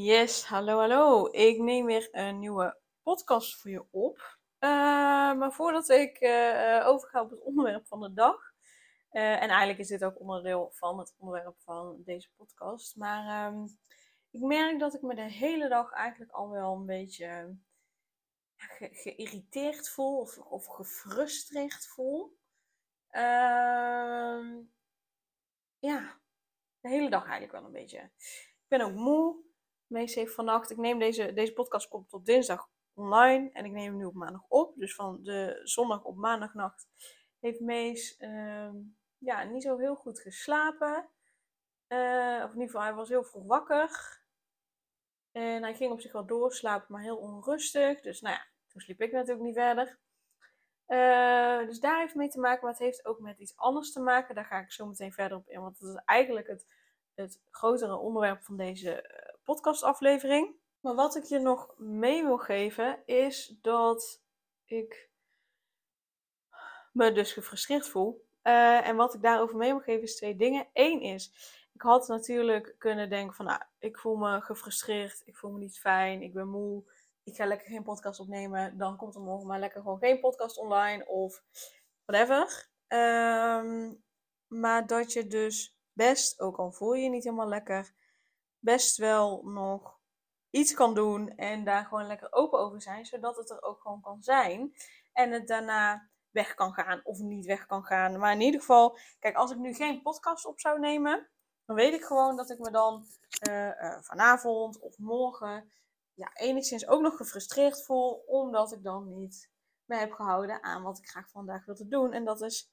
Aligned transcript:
Yes, 0.00 0.44
hallo, 0.44 0.78
hallo. 0.78 1.28
Ik 1.30 1.58
neem 1.58 1.86
weer 1.86 2.08
een 2.10 2.38
nieuwe 2.38 2.78
podcast 3.02 3.60
voor 3.60 3.70
je 3.70 3.84
op. 3.90 4.38
Uh, 4.60 4.70
maar 5.34 5.52
voordat 5.52 5.88
ik 5.88 6.20
uh, 6.20 6.82
overga 6.86 7.22
op 7.22 7.30
het 7.30 7.42
onderwerp 7.42 7.86
van 7.86 8.00
de 8.00 8.12
dag. 8.12 8.36
Uh, 9.12 9.42
en 9.42 9.48
eigenlijk 9.48 9.78
is 9.78 9.88
dit 9.88 10.04
ook 10.04 10.20
onderdeel 10.20 10.70
van 10.72 10.98
het 10.98 11.14
onderwerp 11.18 11.54
van 11.58 12.02
deze 12.04 12.30
podcast. 12.36 12.96
Maar 12.96 13.52
um, 13.52 13.78
ik 14.30 14.40
merk 14.40 14.78
dat 14.78 14.94
ik 14.94 15.02
me 15.02 15.14
de 15.14 15.30
hele 15.30 15.68
dag 15.68 15.92
eigenlijk 15.92 16.32
al 16.32 16.50
wel 16.50 16.74
een 16.74 16.86
beetje 16.86 17.56
ge 18.56 18.88
geïrriteerd 18.92 19.88
voel 19.88 20.18
of, 20.18 20.38
of 20.38 20.66
gefrustreerd 20.66 21.86
voel. 21.86 22.36
Ehm, 23.10 24.56
ja, 25.78 26.20
de 26.80 26.88
hele 26.88 27.10
dag 27.10 27.22
eigenlijk 27.22 27.52
wel 27.52 27.64
een 27.64 27.72
beetje. 27.72 27.98
Ik 27.98 28.64
ben 28.68 28.80
ook 28.80 28.94
moe. 28.94 29.46
Mees 29.88 30.14
heeft 30.14 30.34
vannacht, 30.34 30.70
ik 30.70 30.76
neem 30.76 30.98
deze, 30.98 31.32
deze 31.32 31.52
podcast 31.52 31.88
komt 31.88 32.12
op 32.12 32.24
dinsdag 32.24 32.68
online 32.94 33.50
en 33.52 33.64
ik 33.64 33.72
neem 33.72 33.84
hem 33.84 33.96
nu 33.96 34.04
op 34.04 34.14
maandag 34.14 34.44
op. 34.48 34.74
Dus 34.76 34.94
van 34.94 35.22
de 35.22 35.60
zondag 35.62 36.04
op 36.04 36.16
maandagnacht 36.16 36.86
heeft 37.38 37.60
Mees 37.60 38.16
uh, 38.18 38.70
ja, 39.18 39.42
niet 39.44 39.62
zo 39.62 39.78
heel 39.78 39.94
goed 39.94 40.20
geslapen. 40.20 41.08
Uh, 41.88 42.40
of 42.44 42.52
in 42.52 42.60
ieder 42.60 42.66
geval, 42.66 42.82
hij 42.82 42.94
was 42.94 43.08
heel 43.08 43.24
vroeg 43.24 43.46
wakker. 43.46 44.20
En 45.32 45.62
hij 45.62 45.74
ging 45.74 45.92
op 45.92 46.00
zich 46.00 46.12
wel 46.12 46.26
doorslapen, 46.26 46.86
maar 46.88 47.02
heel 47.02 47.16
onrustig. 47.16 48.00
Dus 48.00 48.20
nou 48.20 48.34
ja, 48.34 48.46
toen 48.66 48.80
sliep 48.80 49.00
ik 49.00 49.12
natuurlijk 49.12 49.46
niet 49.46 49.54
verder. 49.54 49.98
Uh, 50.88 51.66
dus 51.66 51.80
daar 51.80 51.98
heeft 51.98 52.14
mee 52.14 52.28
te 52.28 52.40
maken, 52.40 52.60
maar 52.62 52.70
het 52.70 52.82
heeft 52.82 53.06
ook 53.06 53.18
met 53.18 53.38
iets 53.38 53.56
anders 53.56 53.92
te 53.92 54.00
maken. 54.00 54.34
Daar 54.34 54.44
ga 54.44 54.58
ik 54.58 54.72
zo 54.72 54.86
meteen 54.86 55.12
verder 55.12 55.38
op 55.38 55.48
in, 55.48 55.60
want 55.60 55.78
dat 55.78 55.88
is 55.88 56.02
eigenlijk 56.04 56.46
het, 56.46 56.74
het 57.14 57.42
grotere 57.50 57.96
onderwerp 57.96 58.42
van 58.44 58.56
deze 58.56 59.02
eh, 59.02 59.27
podcastaflevering. 59.48 60.56
Maar 60.80 60.94
wat 60.94 61.16
ik 61.16 61.24
je 61.24 61.38
nog 61.38 61.74
mee 61.76 62.24
wil 62.24 62.38
geven 62.38 63.02
is 63.06 63.58
dat 63.62 64.22
ik 64.64 65.10
me 66.92 67.12
dus 67.12 67.32
gefrustreerd 67.32 67.88
voel. 67.88 68.26
Uh, 68.42 68.86
en 68.86 68.96
wat 68.96 69.14
ik 69.14 69.22
daarover 69.22 69.56
mee 69.56 69.70
wil 69.70 69.80
geven 69.80 70.02
is 70.02 70.16
twee 70.16 70.36
dingen. 70.36 70.68
Eén 70.72 71.00
is, 71.00 71.32
ik 71.72 71.82
had 71.82 72.08
natuurlijk 72.08 72.74
kunnen 72.78 73.10
denken 73.10 73.34
van, 73.34 73.44
nou, 73.44 73.62
ik 73.78 73.98
voel 73.98 74.16
me 74.16 74.40
gefrustreerd, 74.40 75.22
ik 75.24 75.36
voel 75.36 75.50
me 75.50 75.58
niet 75.58 75.78
fijn, 75.78 76.22
ik 76.22 76.32
ben 76.32 76.48
moe, 76.48 76.84
ik 77.22 77.36
ga 77.36 77.46
lekker 77.46 77.68
geen 77.68 77.82
podcast 77.82 78.20
opnemen, 78.20 78.78
dan 78.78 78.96
komt 78.96 79.14
er 79.14 79.20
morgen 79.20 79.46
maar 79.46 79.58
lekker 79.58 79.80
gewoon 79.80 79.98
geen 79.98 80.20
podcast 80.20 80.58
online 80.58 81.06
of 81.06 81.42
whatever. 82.04 82.68
Um, 82.88 84.04
maar 84.46 84.86
dat 84.86 85.12
je 85.12 85.26
dus 85.26 85.78
best, 85.92 86.40
ook 86.40 86.58
al 86.58 86.72
voel 86.72 86.94
je 86.94 87.02
je 87.02 87.10
niet 87.10 87.24
helemaal 87.24 87.48
lekker, 87.48 87.92
best 88.58 88.96
wel 88.96 89.42
nog 89.44 89.98
iets 90.50 90.74
kan 90.74 90.94
doen 90.94 91.28
en 91.36 91.64
daar 91.64 91.84
gewoon 91.84 92.06
lekker 92.06 92.32
open 92.32 92.58
over 92.58 92.82
zijn, 92.82 93.06
zodat 93.06 93.36
het 93.36 93.50
er 93.50 93.62
ook 93.62 93.80
gewoon 93.80 94.00
kan 94.00 94.22
zijn 94.22 94.74
en 95.12 95.30
het 95.30 95.48
daarna 95.48 96.08
weg 96.30 96.54
kan 96.54 96.72
gaan 96.72 97.00
of 97.04 97.18
niet 97.18 97.46
weg 97.46 97.66
kan 97.66 97.84
gaan. 97.84 98.18
Maar 98.18 98.32
in 98.32 98.40
ieder 98.40 98.60
geval, 98.60 98.98
kijk, 99.18 99.36
als 99.36 99.50
ik 99.50 99.58
nu 99.58 99.74
geen 99.74 100.02
podcast 100.02 100.46
op 100.46 100.60
zou 100.60 100.78
nemen, 100.78 101.28
dan 101.64 101.76
weet 101.76 101.94
ik 101.94 102.04
gewoon 102.04 102.36
dat 102.36 102.50
ik 102.50 102.58
me 102.58 102.70
dan 102.70 103.06
uh, 103.48 103.66
uh, 103.66 103.98
vanavond 104.00 104.78
of 104.80 104.98
morgen 104.98 105.72
ja, 106.14 106.30
enigszins 106.34 106.86
ook 106.86 107.00
nog 107.00 107.16
gefrustreerd 107.16 107.84
voel, 107.84 108.22
omdat 108.26 108.72
ik 108.72 108.82
dan 108.82 109.14
niet 109.14 109.50
me 109.84 109.96
heb 109.96 110.12
gehouden 110.12 110.62
aan 110.62 110.82
wat 110.82 110.98
ik 110.98 111.08
graag 111.08 111.30
vandaag 111.30 111.64
wilde 111.64 111.88
doen. 111.88 112.12
En 112.12 112.24
dat 112.24 112.40
is 112.40 112.72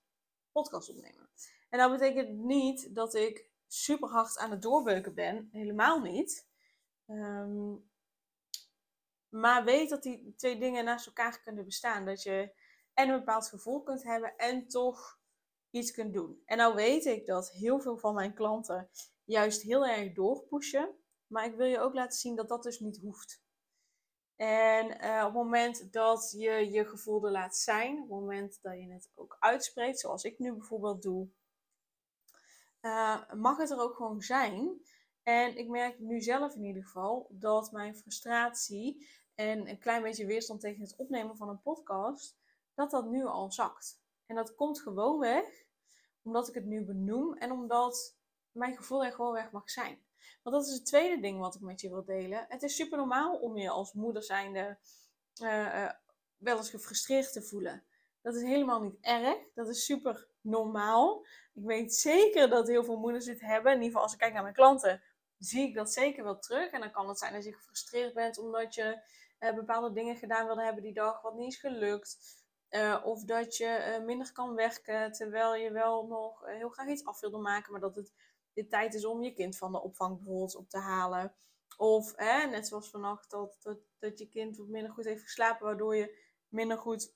podcast 0.52 0.90
opnemen. 0.90 1.30
En 1.70 1.80
dat 1.80 1.92
betekent 1.92 2.38
niet 2.38 2.96
dat 2.96 3.14
ik 3.14 3.50
super 3.68 4.10
hard 4.10 4.38
aan 4.38 4.52
het 4.52 4.62
doorbeuken 4.62 5.14
ben. 5.14 5.50
Helemaal 5.52 6.02
niet. 6.02 6.48
Um, 7.08 7.90
maar 9.30 9.64
weet 9.64 9.90
dat 9.90 10.04
die 10.04 10.34
twee 10.36 10.60
dingen 10.60 10.86
naast 10.86 11.06
elkaar 11.06 11.42
kunnen 11.42 11.66
bestaan. 11.66 12.06
Dat 12.06 12.24
je 12.24 12.54
en 12.94 13.10
een 13.10 13.20
bepaald 13.20 13.48
gevoel 13.48 13.84
kunt 13.84 14.04
hebben 14.04 14.38
en 14.38 14.68
toch 14.68 15.20
iets 15.70 15.92
kunt 15.92 16.14
doen. 16.14 16.42
En 16.46 16.58
nou 16.58 16.76
weet 16.76 17.06
ik 17.06 17.26
dat 17.26 17.52
heel 17.52 17.80
veel 17.80 17.98
van 17.98 18.14
mijn 18.14 18.34
klanten 18.34 18.90
juist 19.24 19.62
heel 19.62 19.86
erg 19.86 20.14
doorpushen. 20.14 20.96
Maar 21.28 21.46
ik 21.46 21.56
wil 21.56 21.66
je 21.66 21.80
ook 21.80 21.94
laten 21.94 22.20
zien 22.20 22.36
dat 22.36 22.50
dat 22.50 22.64
dus 22.64 22.80
niet 22.80 22.98
hoeft. 22.98 23.44
En 24.36 24.86
uh, 24.86 25.18
op 25.20 25.26
het 25.26 25.34
moment 25.34 25.94
dat 25.94 26.32
je 26.38 26.72
je 26.72 26.86
gevoel 26.86 27.26
er 27.26 27.32
laat 27.32 27.58
zijn, 27.58 27.96
op 27.96 28.02
het 28.02 28.10
moment 28.10 28.60
dat 28.62 28.74
je 28.74 28.92
het 28.92 29.12
ook 29.16 29.38
uitspreekt, 29.40 30.00
zoals 30.00 30.24
ik 30.24 30.40
nu 30.40 30.54
bijvoorbeeld 30.54 31.02
doe, 31.02 31.30
uh, 32.86 33.34
mag 33.34 33.58
het 33.58 33.70
er 33.70 33.80
ook 33.80 33.96
gewoon 33.96 34.22
zijn. 34.22 34.82
En 35.24 35.58
ik 35.58 35.68
merk 35.68 36.00
nu 36.00 36.22
zelf 36.22 36.56
in 36.56 36.64
ieder 36.64 36.84
geval 36.84 37.28
dat 37.30 37.72
mijn 37.72 37.96
frustratie 37.96 39.08
en 39.36 39.70
een 39.70 39.80
klein 39.80 40.02
beetje 40.02 40.26
weerstand 40.26 40.62
tegen 40.62 40.82
het 40.82 40.96
opnemen 40.96 41.38
van 41.38 41.50
een 41.50 41.62
podcast, 41.62 42.38
dat 42.74 42.92
dat 42.92 43.06
nu 43.06 43.26
al 43.26 43.52
zakt. 43.52 44.02
En 44.26 44.36
dat 44.36 44.56
komt 44.56 44.82
gewoon 44.82 45.20
weg 45.20 45.64
omdat 46.22 46.48
ik 46.48 46.54
het 46.54 46.66
nu 46.66 46.86
benoem 46.86 47.34
en 47.34 47.52
omdat 47.52 48.18
mijn 48.52 48.76
gevoel 48.76 49.06
er 49.06 49.12
gewoon 49.12 49.34
weg 49.34 49.52
mag 49.52 49.70
zijn. 49.70 50.04
Want 50.44 50.56
dat 50.56 50.66
is 50.66 50.74
het 50.74 50.86
tweede 50.86 51.22
ding 51.22 51.40
wat 51.40 51.56
ik 51.56 51.62
met 51.62 51.82
je 51.82 51.90
wil 51.90 52.06
delen. 52.06 52.46
Het 52.48 52.64
is 52.64 52.76
super 52.76 52.98
normaal 52.98 53.36
om 53.36 53.58
je 53.58 53.70
als 53.70 53.94
moeder 53.94 54.24
zijnde 54.24 54.78
uh, 55.42 55.50
uh, 55.50 55.92
wel 56.38 56.58
eens 56.58 56.70
gefrustreerd 56.70 57.34
te 57.34 57.42
voelen. 57.42 57.84
Dat 58.22 58.36
is 58.36 58.42
helemaal 58.42 58.82
niet 58.82 58.98
erg. 59.02 59.54
Dat 59.54 59.68
is 59.70 59.86
super 59.86 60.28
normaal. 60.42 61.26
Ik 61.56 61.64
weet 61.66 61.96
zeker 61.96 62.50
dat 62.50 62.68
heel 62.68 62.84
veel 62.84 62.98
moeders 62.98 63.26
dit 63.26 63.42
hebben. 63.42 63.72
In 63.72 63.78
ieder 63.78 63.88
geval 63.88 64.04
als 64.04 64.14
ik 64.14 64.20
kijk 64.20 64.34
naar 64.34 64.42
mijn 64.42 64.54
klanten, 64.54 65.02
zie 65.38 65.68
ik 65.68 65.76
dat 65.76 65.92
zeker 65.92 66.24
wel 66.24 66.40
terug. 66.40 66.72
En 66.72 66.80
dan 66.80 66.92
kan 66.92 67.08
het 67.08 67.18
zijn 67.18 67.34
dat 67.34 67.44
je 67.44 67.54
gefrustreerd 67.54 68.14
bent 68.14 68.38
omdat 68.38 68.74
je 68.74 69.02
uh, 69.40 69.54
bepaalde 69.54 69.92
dingen 69.92 70.16
gedaan 70.16 70.46
wilde 70.46 70.64
hebben 70.64 70.84
die 70.84 70.94
dag 70.94 71.22
wat 71.22 71.36
niet 71.36 71.54
is 71.54 71.60
gelukt. 71.60 72.18
Uh, 72.70 73.02
of 73.04 73.24
dat 73.24 73.58
je 73.58 73.98
uh, 74.00 74.06
minder 74.06 74.32
kan 74.32 74.56
werken 74.56 75.12
terwijl 75.12 75.56
je 75.56 75.72
wel 75.72 76.08
nog 76.08 76.46
heel 76.46 76.70
graag 76.70 76.88
iets 76.88 77.06
af 77.06 77.20
wilde 77.20 77.38
maken, 77.38 77.72
maar 77.72 77.82
dat 77.82 77.96
het 77.96 78.14
de 78.54 78.68
tijd 78.68 78.94
is 78.94 79.06
om 79.06 79.24
je 79.24 79.34
kind 79.34 79.58
van 79.58 79.72
de 79.72 79.82
opvang 79.82 80.16
bijvoorbeeld 80.16 80.56
op 80.56 80.70
te 80.70 80.78
halen. 80.78 81.36
Of 81.78 82.16
net 82.50 82.68
zoals 82.68 82.90
vannacht, 82.90 83.30
dat, 83.30 83.58
dat, 84.00 84.20
je 84.20 84.28
kind 84.28 84.58
wat 84.58 84.68
minder 84.68 84.92
goed 84.92 85.06
heeft 85.06 85.24
geslapen, 85.24 85.66
waardoor 85.66 85.96
je 85.96 86.18
minder 86.48 86.78
goed, 86.78 87.14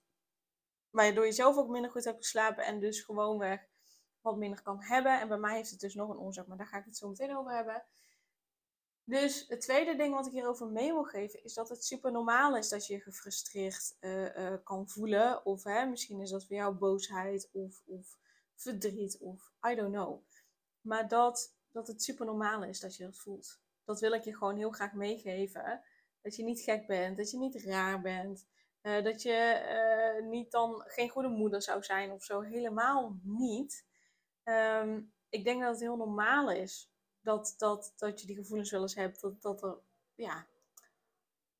waardoor 0.90 1.26
je 1.26 1.32
zelf 1.32 1.58
ook 1.58 1.70
minder 1.70 1.92
goed 1.92 2.04
hebt 2.04 2.18
geslapen 2.18 2.66
en 2.66 2.80
dus 2.80 3.02
gewoonweg 3.02 3.69
wat 4.22 4.38
minder 4.38 4.62
kan 4.62 4.82
hebben. 4.82 5.20
En 5.20 5.28
bij 5.28 5.38
mij 5.38 5.56
heeft 5.56 5.72
het 5.72 5.80
dus 5.80 5.96
nog 5.96 6.10
een 6.10 6.20
oorzaak, 6.20 6.48
maar 6.48 6.58
daar 6.58 6.68
ga 6.68 6.78
ik 6.78 6.86
het 6.86 6.98
zo 6.98 7.08
meteen 7.08 7.38
over 7.38 7.56
hebben. 7.56 7.84
Dus 9.10 9.46
het 9.48 9.62
tweede 9.62 9.96
ding 9.96 10.14
wat 10.14 10.26
ik 10.26 10.32
hierover 10.32 10.68
mee 10.68 10.92
wil 10.94 11.04
geven 11.04 11.44
is 11.44 11.54
dat 11.54 11.70
het 11.70 11.86
super 11.86 12.12
normaal 12.12 12.58
is 12.58 12.70
dat 12.70 12.88
je 12.88 12.94
je 12.94 13.00
gefrustreerd 13.00 13.98
uh, 14.00 14.36
uh, 14.36 14.54
kan 14.64 14.90
voelen. 14.90 15.46
Of 15.46 15.64
hè, 15.64 15.86
misschien 15.86 16.22
is 16.22 16.30
dat 16.30 16.46
voor 16.46 16.56
jou 16.56 16.76
boosheid 16.76 17.50
of, 17.52 17.82
of 17.86 18.18
verdriet 18.56 19.18
of 19.20 19.52
I 19.70 19.76
don't 19.76 19.94
know. 19.94 20.22
Maar 20.82 21.08
dat, 21.08 21.56
dat 21.72 21.88
het 21.88 22.04
super 22.04 22.26
normaal 22.26 22.64
is 22.64 22.80
dat 22.80 22.96
je 22.96 23.04
dat 23.04 23.18
voelt. 23.18 23.60
Dat 23.84 24.00
wil 24.00 24.12
ik 24.12 24.24
je 24.24 24.38
gewoon 24.38 24.58
heel 24.58 24.72
graag 24.72 24.94
meegeven. 24.94 25.84
Dat 26.22 26.36
je 26.36 26.44
niet 26.44 26.62
gek 26.62 26.88
bent, 26.88 27.18
dat 27.18 27.32
je 27.32 27.38
niet 27.38 27.64
raar 27.64 28.02
bent. 28.02 28.48
Uh, 28.82 29.04
dat 29.04 29.22
je 29.22 30.26
niet 30.30 30.52
dan 30.52 30.84
geen 30.86 31.10
goede 31.10 31.30
moeder 31.30 31.62
zou 31.62 31.84
zijn 31.84 32.12
of 32.12 32.24
zo. 32.24 32.42
Helemaal 32.42 33.20
niet. 33.24 33.88
Um, 34.50 35.14
ik 35.30 35.44
denk 35.44 35.62
dat 35.62 35.72
het 35.72 35.82
heel 35.82 35.98
normaal 35.98 36.52
is 36.52 36.92
dat, 37.22 37.54
dat, 37.58 37.94
dat 37.96 38.22
je 38.22 38.28
die 38.28 38.36
gevoelens 38.36 38.72
wel 38.72 38.82
eens 38.82 38.96
hebt. 38.96 39.22
Dat, 39.22 39.42
dat, 39.42 39.64
er, 39.64 39.78
ja, 40.16 40.48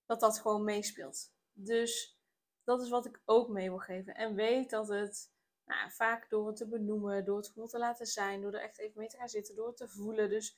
dat 0.06 0.20
dat 0.20 0.40
gewoon 0.40 0.64
meespeelt. 0.64 1.32
Dus 1.54 2.20
dat 2.64 2.82
is 2.82 2.90
wat 2.90 3.06
ik 3.06 3.22
ook 3.26 3.50
mee 3.50 3.70
wil 3.70 3.80
geven. 3.80 4.16
En 4.16 4.36
weet 4.36 4.70
dat 4.70 4.88
het 4.88 5.32
nou, 5.66 5.92
vaak 5.92 6.30
door 6.30 6.48
het 6.48 6.56
te 6.56 6.68
benoemen, 6.68 7.26
door 7.26 7.38
het 7.38 7.48
gewoon 7.48 7.68
te 7.68 7.78
laten 7.78 8.06
zijn, 8.06 8.42
door 8.42 8.54
er 8.54 8.62
echt 8.62 8.80
even 8.80 9.00
mee 9.00 9.08
te 9.08 9.18
gaan 9.18 9.30
zitten, 9.30 9.56
door 9.56 9.68
het 9.68 9.78
te 9.78 9.88
voelen. 9.88 10.30
Dus 10.30 10.58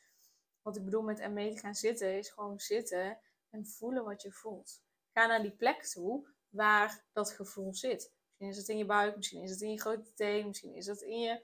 wat 0.61 0.75
ik 0.75 0.83
bedoel 0.83 1.01
met 1.01 1.19
er 1.19 1.31
mee 1.31 1.53
te 1.53 1.59
gaan 1.59 1.75
zitten, 1.75 2.17
is 2.17 2.29
gewoon 2.29 2.59
zitten 2.59 3.19
en 3.49 3.67
voelen 3.67 4.03
wat 4.03 4.21
je 4.21 4.31
voelt. 4.31 4.81
Ga 5.13 5.25
naar 5.25 5.41
die 5.41 5.55
plek 5.55 5.83
toe 5.83 6.27
waar 6.49 7.05
dat 7.11 7.31
gevoel 7.31 7.73
zit. 7.73 8.13
Misschien 8.25 8.49
is 8.49 8.57
het 8.57 8.67
in 8.67 8.77
je 8.77 8.85
buik, 8.85 9.15
misschien 9.15 9.41
is 9.41 9.49
het 9.49 9.61
in 9.61 9.71
je 9.71 9.79
grote 9.79 10.13
teen, 10.13 10.47
misschien 10.47 10.75
is 10.75 10.85
het 10.85 11.01
in 11.01 11.19
je 11.19 11.41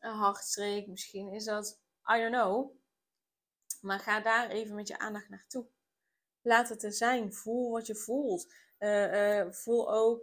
hartstreek, 0.00 0.86
misschien 0.86 1.32
is 1.32 1.44
dat, 1.44 1.80
I 2.14 2.20
don't 2.20 2.34
know. 2.34 2.78
Maar 3.80 4.00
ga 4.00 4.20
daar 4.20 4.48
even 4.48 4.74
met 4.74 4.88
je 4.88 4.98
aandacht 4.98 5.28
naartoe. 5.28 5.66
Laat 6.42 6.68
het 6.68 6.82
er 6.82 6.92
zijn. 6.92 7.32
Voel 7.32 7.70
wat 7.70 7.86
je 7.86 7.94
voelt. 7.94 8.54
Uh, 8.78 9.38
uh, 9.38 9.52
voel 9.52 9.92
ook 9.92 10.22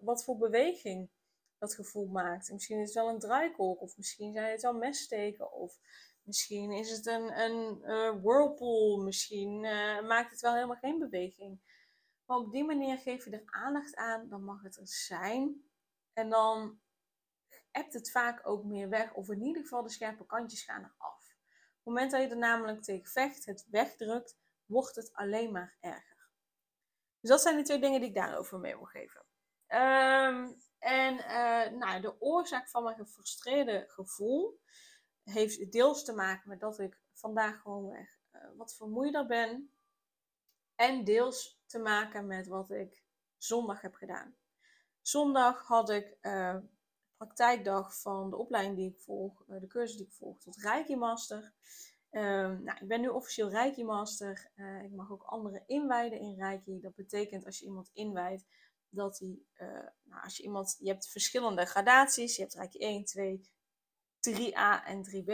wat 0.00 0.24
voor 0.24 0.36
beweging 0.36 1.10
dat 1.58 1.74
gevoel 1.74 2.06
maakt. 2.06 2.52
Misschien 2.52 2.80
is 2.80 2.86
het 2.86 2.94
wel 2.94 3.08
een 3.08 3.18
draaikolk, 3.18 3.80
of 3.80 3.96
misschien 3.96 4.32
zijn 4.32 4.50
het 4.50 4.62
wel 4.62 4.74
messteken, 4.74 5.52
of 5.52 5.78
misschien 6.22 6.72
is 6.72 6.90
het 6.90 7.06
een, 7.06 7.40
een 7.40 7.78
uh, 7.82 8.22
whirlpool, 8.22 9.02
misschien 9.02 9.60
maakt 10.06 10.30
het 10.30 10.40
wel 10.40 10.54
helemaal 10.54 10.76
geen 10.76 10.98
beweging. 10.98 11.60
Maar 12.24 12.36
op 12.36 12.52
die 12.52 12.64
manier 12.64 12.98
geef 12.98 13.24
je 13.24 13.30
er 13.30 13.42
aandacht 13.46 13.94
aan, 13.94 14.28
dan 14.28 14.44
mag 14.44 14.62
het 14.62 14.76
er 14.76 14.88
zijn. 14.88 15.64
En 16.12 16.28
dan 16.28 16.80
hebt 17.74 17.92
het 17.92 18.10
vaak 18.10 18.46
ook 18.46 18.64
meer 18.64 18.88
weg, 18.88 19.12
of 19.12 19.28
in 19.28 19.42
ieder 19.42 19.62
geval 19.62 19.82
de 19.82 19.90
scherpe 19.90 20.26
kantjes 20.26 20.62
gaan 20.62 20.80
eraf. 20.80 21.34
Op 21.74 21.74
het 21.74 21.84
moment 21.84 22.10
dat 22.10 22.20
je 22.22 22.28
er 22.28 22.36
namelijk 22.36 22.82
tegen 22.82 23.10
vecht, 23.10 23.46
het 23.46 23.66
wegdrukt, 23.70 24.36
wordt 24.66 24.96
het 24.96 25.12
alleen 25.12 25.52
maar 25.52 25.76
erger. 25.80 26.28
Dus 27.20 27.30
dat 27.30 27.40
zijn 27.40 27.56
de 27.56 27.62
twee 27.62 27.80
dingen 27.80 28.00
die 28.00 28.08
ik 28.08 28.14
daarover 28.14 28.58
mee 28.58 28.76
wil 28.76 28.84
geven. 28.84 29.24
Ehm, 29.66 30.52
en 30.78 31.14
uh, 31.14 31.78
nou, 31.78 32.00
de 32.00 32.20
oorzaak 32.20 32.68
van 32.68 32.82
mijn 32.82 32.96
gefrustreerde 32.96 33.84
gevoel 33.88 34.60
heeft 35.22 35.72
deels 35.72 36.04
te 36.04 36.12
maken 36.12 36.48
met 36.48 36.60
dat 36.60 36.78
ik 36.78 37.00
vandaag 37.12 37.60
gewoon 37.60 37.94
uh, 37.94 38.06
wat 38.56 38.76
vermoeider 38.76 39.26
ben. 39.26 39.74
En 40.74 41.04
deels 41.04 41.62
te 41.66 41.78
maken 41.78 42.26
met 42.26 42.46
wat 42.46 42.70
ik 42.70 43.04
zondag 43.36 43.80
heb 43.80 43.94
gedaan. 43.94 44.36
Zondag 45.00 45.66
had 45.66 45.90
ik 45.90 46.16
uh, 46.20 46.56
praktijkdag 47.16 48.00
van 48.00 48.30
de 48.30 48.36
opleiding 48.36 48.76
die 48.76 48.90
ik 48.90 49.00
volg, 49.00 49.44
de 49.46 49.66
cursus 49.66 49.96
die 49.96 50.06
ik 50.06 50.12
volg 50.12 50.40
tot 50.40 50.56
Reiki 50.56 50.96
Master. 50.96 51.52
Ehm, 52.14 52.62
nou, 52.62 52.78
ik 52.80 52.88
ben 52.88 53.00
nu 53.00 53.08
officieel 53.08 53.50
Reiki 53.50 53.84
Master. 53.84 54.50
Uh, 54.56 54.82
ik 54.82 54.90
mag 54.90 55.12
ook 55.12 55.22
anderen 55.22 55.62
inwijden 55.66 56.18
in 56.20 56.34
Reiki. 56.34 56.80
Dat 56.80 56.94
betekent 56.94 57.44
als 57.44 57.58
je 57.58 57.64
iemand 57.64 57.90
inwijdt, 57.92 58.44
dat 58.88 59.18
hij, 59.18 59.38
uh, 59.68 59.88
nou, 60.02 60.22
als 60.22 60.36
je 60.36 60.42
iemand, 60.42 60.76
je 60.78 60.88
hebt 60.88 61.08
verschillende 61.08 61.64
gradaties. 61.64 62.36
Je 62.36 62.42
hebt 62.42 62.54
Reiki 62.54 62.78
1, 62.78 63.04
2, 63.04 63.40
3a 64.30 64.84
en 64.84 65.04
3b. 65.04 65.32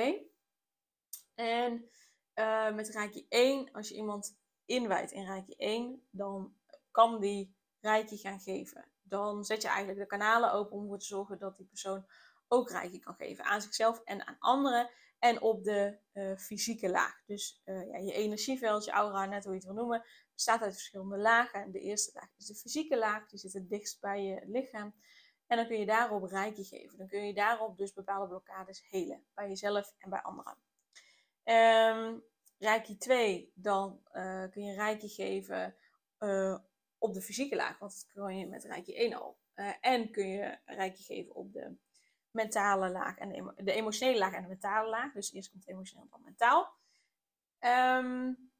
En 1.35 1.91
uh, 2.35 2.75
met 2.75 2.89
Reiki 2.89 3.27
1, 3.29 3.73
als 3.73 3.89
je 3.89 3.95
iemand 3.95 4.39
inwijdt 4.65 5.13
in 5.13 5.25
Reiki 5.25 5.55
1, 5.57 6.07
dan 6.11 6.55
kan 6.91 7.21
die 7.21 7.55
Reiki 7.81 8.17
gaan 8.17 8.41
geven. 8.41 8.90
Dan 9.11 9.45
zet 9.45 9.63
je 9.63 9.69
eigenlijk 9.69 9.99
de 9.99 10.07
kanalen 10.07 10.53
open 10.53 10.77
om 10.77 10.83
ervoor 10.83 10.99
te 10.99 11.05
zorgen 11.05 11.39
dat 11.39 11.57
die 11.57 11.67
persoon 11.67 12.07
ook 12.49 12.71
Reiki 12.71 12.99
kan 12.99 13.15
geven 13.15 13.45
aan 13.45 13.63
zichzelf 13.63 14.01
en 14.05 14.27
aan 14.27 14.37
anderen 14.39 14.91
en 15.19 15.41
op 15.41 15.65
de 15.65 15.99
uh, 16.13 16.37
fysieke 16.37 16.91
laag. 16.91 17.25
Dus 17.27 17.63
uh, 17.65 17.87
ja, 17.91 17.99
je 17.99 18.13
energieveld, 18.13 18.85
je 18.85 18.91
aura, 18.91 19.27
net 19.27 19.45
hoe 19.45 19.53
je 19.53 19.59
het 19.59 19.67
wil 19.67 19.77
noemen, 19.77 20.05
bestaat 20.35 20.63
uit 20.63 20.73
verschillende 20.73 21.19
lagen. 21.19 21.63
En 21.63 21.71
de 21.71 21.81
eerste 21.81 22.11
laag 22.15 22.29
is 22.39 22.47
de 22.47 22.55
fysieke 22.55 22.99
laag, 22.99 23.29
die 23.29 23.39
zit 23.39 23.53
het 23.53 23.69
dichtst 23.69 24.01
bij 24.01 24.23
je 24.23 24.43
lichaam. 24.47 24.95
En 25.47 25.57
dan 25.57 25.67
kun 25.67 25.79
je 25.79 25.87
daarop 25.87 26.25
reiki 26.25 26.65
geven. 26.65 26.99
Dan 26.99 27.09
kun 27.09 27.27
je 27.27 27.35
daarop 27.35 27.77
dus 27.77 27.93
bepaalde 27.93 28.29
blokkades 28.29 28.87
helen, 28.89 29.25
bij 29.35 29.49
jezelf 29.49 29.95
en 29.99 30.11
bij 30.11 30.23
anderen. 30.23 30.57
Um, 31.45 32.23
reiki 32.59 32.97
2, 32.97 33.53
dan 33.55 34.01
uh, 34.13 34.45
kun 34.51 34.65
je 34.65 34.75
reiki 34.75 35.09
geven 35.09 35.77
op 37.01 37.15
de 37.15 37.23
fysieke 37.23 37.57
laag, 37.57 37.79
want 37.79 37.93
dat 37.93 38.07
kun 38.07 38.39
je 38.39 38.47
met 38.47 38.65
reiki 38.65 38.95
1 38.95 39.15
al. 39.15 39.39
en 39.81 40.11
kun 40.11 40.29
je 40.29 40.59
reiki 40.65 41.03
geven 41.03 41.35
op 41.35 41.53
de 41.53 41.77
mentale 42.31 42.91
laag 42.91 43.19
en 43.19 43.55
de, 43.57 43.73
emotionele 43.73 44.19
laag 44.19 44.35
en 44.35 44.43
de 44.43 44.49
mentale 44.49 44.89
laag. 44.89 45.13
Dus 45.13 45.33
eerst 45.33 45.51
komt 45.51 45.69
emotioneel, 45.69 46.07
dan 46.11 46.23
mentaal. 46.23 46.79
Um, 47.61 48.51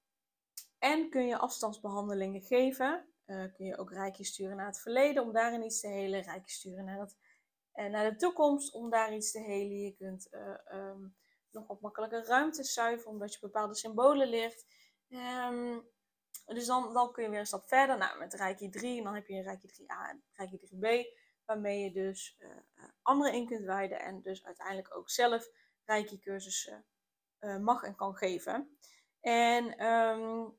en 0.79 1.11
kun 1.11 1.27
je 1.27 1.39
afstandsbehandelingen 1.39 2.41
geven. 2.41 3.09
Uh, 3.27 3.55
kun 3.55 3.67
je 3.67 3.79
ook 3.79 3.93
rijkjes 3.93 4.29
sturen 4.29 4.57
naar 4.57 4.67
het 4.67 4.81
verleden 4.81 5.23
om 5.23 5.33
daarin 5.33 5.65
iets 5.65 5.81
te 5.81 5.89
helen. 5.89 6.23
Rijkjes 6.23 6.55
sturen 6.55 6.85
naar, 6.85 6.99
het, 6.99 7.17
uh, 7.75 7.87
naar 7.87 8.11
de 8.11 8.17
toekomst 8.17 8.75
om 8.75 8.91
daar 8.91 9.15
iets 9.15 9.31
te 9.31 9.41
helen. 9.41 9.79
Je 9.79 9.95
kunt 9.95 10.29
um, 10.73 11.17
nog 11.51 11.67
wat 11.67 11.81
makkelijker 11.81 12.25
ruimte 12.25 12.65
zuiveren 12.65 13.13
omdat 13.13 13.33
je 13.33 13.39
bepaalde 13.41 13.75
symbolen 13.75 14.29
leert. 14.29 14.65
Um, 15.09 15.89
dus 16.47 16.67
dan, 16.67 16.93
dan 16.93 17.13
kun 17.13 17.23
je 17.23 17.31
weer 17.31 17.39
een 17.39 17.47
stap 17.47 17.69
verder. 17.69 17.99
Nou, 17.99 18.19
met 18.19 18.35
Reiki 18.35 18.69
3, 18.69 18.99
en 18.99 19.05
dan 19.05 19.15
heb 19.15 19.27
je 19.27 19.35
een 19.35 19.43
Reiki 19.43 19.69
3a 19.69 20.09
en 20.09 20.23
Reiki 20.33 20.59
3b 20.59 21.19
waarmee 21.45 21.85
je 21.85 21.93
dus 21.93 22.37
uh, 22.39 22.85
anderen 23.03 23.33
in 23.33 23.47
kunt 23.47 23.65
wijden 23.65 24.01
en 24.01 24.23
dus 24.23 24.45
uiteindelijk 24.45 24.97
ook 24.97 25.11
zelf 25.11 25.51
rijke 25.85 26.19
cursussen 26.19 26.85
uh, 27.41 27.59
mag 27.59 27.83
en 27.83 27.95
kan 27.95 28.15
geven. 28.15 28.79
En 29.21 29.87
um, 29.87 30.59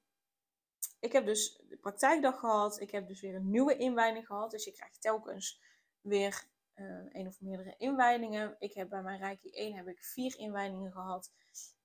ik 1.00 1.12
heb 1.12 1.25
dus 1.25 1.62
de 1.69 1.78
praktijkdag 1.78 2.39
gehad, 2.39 2.80
ik 2.80 2.92
heb 2.92 3.07
dus 3.07 3.22
weer 3.22 3.36
een 3.36 3.50
nieuwe 3.50 3.77
inwijding 3.77 4.25
gehad, 4.25 4.51
dus 4.51 4.66
je 4.66 4.72
krijgt 4.72 5.01
telkens 5.01 5.62
weer 6.01 6.44
uh, 6.75 7.06
een 7.10 7.27
of 7.27 7.42
meerdere 7.42 7.75
inwijdingen. 7.77 8.56
Ik 8.60 8.74
heb 8.74 8.89
bij 8.89 9.01
mijn 9.01 9.19
Reiki 9.19 9.50
1 9.50 9.75
heb 9.75 9.88
ik 9.88 10.04
vier 10.04 10.38
inwijdingen 10.38 10.92
gehad 10.92 11.31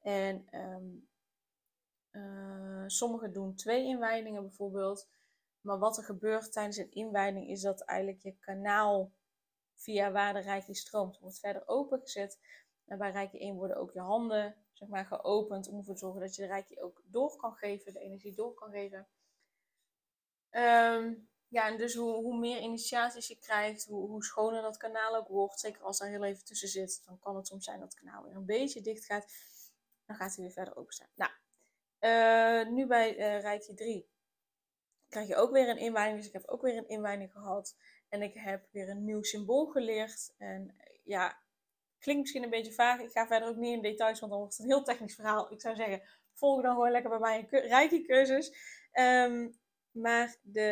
en 0.00 0.58
um, 0.60 1.08
sommigen 2.90 3.32
doen 3.32 3.54
twee 3.54 3.84
inwijdingen 3.84 4.42
bijvoorbeeld. 4.42 5.08
Maar 5.60 5.78
wat 5.78 5.96
er 5.96 6.04
gebeurt 6.04 6.52
tijdens 6.52 6.76
een 6.76 6.90
inwijding 6.90 7.48
is 7.48 7.60
dat 7.60 7.80
eigenlijk 7.80 8.22
je 8.22 8.36
kanaal 8.38 9.12
via 9.74 10.12
waar 10.12 10.32
de 10.32 10.40
Reiki 10.40 10.74
stroomt 10.74 11.18
wordt 11.18 11.38
verder 11.38 11.62
opengezet. 11.66 12.38
En 12.84 12.98
bij 12.98 13.10
Reiki 13.10 13.38
1 13.38 13.56
worden 13.56 13.76
ook 13.76 13.92
je 13.92 14.00
handen 14.00 14.56
zeg 14.72 14.88
maar, 14.88 15.06
geopend 15.06 15.68
om 15.68 15.78
ervoor 15.78 15.94
te 15.94 16.00
zorgen 16.00 16.20
dat 16.20 16.34
je 16.34 16.42
de 16.42 16.48
Reiki 16.48 16.80
ook 16.80 17.02
door 17.04 17.36
kan 17.36 17.54
geven, 17.54 17.92
de 17.92 18.00
energie 18.00 18.34
door 18.34 18.54
kan 18.54 18.70
geven. 18.70 19.06
Um, 20.50 21.28
ja, 21.48 21.76
dus 21.76 21.94
hoe, 21.94 22.14
hoe, 22.14 22.38
meer 22.38 22.60
initiaties 22.60 23.26
je 23.26 23.38
krijgt, 23.38 23.84
hoe, 23.84 24.08
hoe, 24.08 24.24
schoner 24.24 24.62
dat 24.62 24.76
kanaal 24.76 25.16
ook 25.16 25.28
wordt. 25.28 25.60
Zeker 25.60 25.82
als 25.82 26.00
er 26.00 26.08
heel 26.08 26.24
even 26.24 26.44
tussen 26.44 26.68
zit, 26.68 27.02
dan 27.04 27.18
kan 27.18 27.36
het 27.36 27.46
soms 27.46 27.64
zijn 27.64 27.80
dat 27.80 27.92
het 27.92 28.02
kanaal 28.02 28.22
weer 28.22 28.34
een 28.34 28.46
beetje 28.46 28.80
dicht 28.80 29.04
gaat. 29.04 29.26
Dan 30.06 30.16
gaat 30.16 30.34
hij 30.34 30.44
weer 30.44 30.52
verder 30.52 30.76
openstaan. 30.76 31.08
Nou, 31.14 31.30
uh, 32.06 32.72
nu 32.72 32.86
bij 32.86 33.18
uh, 33.18 33.40
Reiki 33.40 33.74
3 33.74 34.08
krijg 35.08 35.28
je 35.28 35.36
ook 35.36 35.50
weer 35.50 35.68
een 35.68 35.78
inwijding. 35.78 36.16
Dus 36.16 36.26
ik 36.26 36.32
heb 36.32 36.46
ook 36.46 36.62
weer 36.62 36.76
een 36.76 36.88
inwijding 36.88 37.32
gehad. 37.32 37.76
En 38.08 38.22
ik 38.22 38.34
heb 38.34 38.66
weer 38.70 38.88
een 38.88 39.04
nieuw 39.04 39.22
symbool 39.22 39.66
geleerd. 39.66 40.34
En 40.38 40.74
ja, 41.04 41.38
klinkt 41.98 42.22
misschien 42.22 42.42
een 42.42 42.50
beetje 42.50 42.72
vaag. 42.72 43.00
Ik 43.00 43.10
ga 43.10 43.26
verder 43.26 43.48
ook 43.48 43.56
niet 43.56 43.72
in 43.72 43.82
details, 43.82 44.20
want 44.20 44.32
dan 44.32 44.40
wordt 44.40 44.56
het 44.56 44.66
een 44.66 44.72
heel 44.72 44.84
technisch 44.84 45.14
verhaal. 45.14 45.52
Ik 45.52 45.60
zou 45.60 45.76
zeggen, 45.76 46.02
volg 46.32 46.62
dan 46.62 46.74
gewoon 46.74 46.90
lekker 46.90 47.10
bij 47.10 47.18
mij 47.18 47.46
een 47.50 47.60
rijke 47.60 48.02
cursus. 48.02 48.52
Um, 48.92 49.58
maar 49.90 50.36
de, 50.42 50.62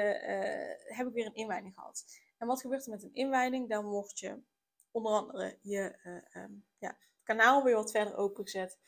heb 0.84 1.06
ik 1.06 1.12
weer 1.12 1.26
een 1.26 1.34
inwijding 1.34 1.74
gehad. 1.74 2.04
En 2.38 2.46
wat 2.46 2.60
gebeurt 2.60 2.84
er 2.84 2.90
met 2.90 3.02
een 3.02 3.14
inwijding? 3.14 3.68
Dan 3.68 3.84
wordt 3.84 4.18
je 4.18 4.42
onder 4.90 5.12
andere 5.12 5.58
je 5.62 5.96
um, 6.34 6.64
ja, 6.78 6.96
kanaal 7.22 7.62
weer 7.62 7.74
wat 7.74 7.90
verder 7.90 8.16
opengezet. 8.16 8.78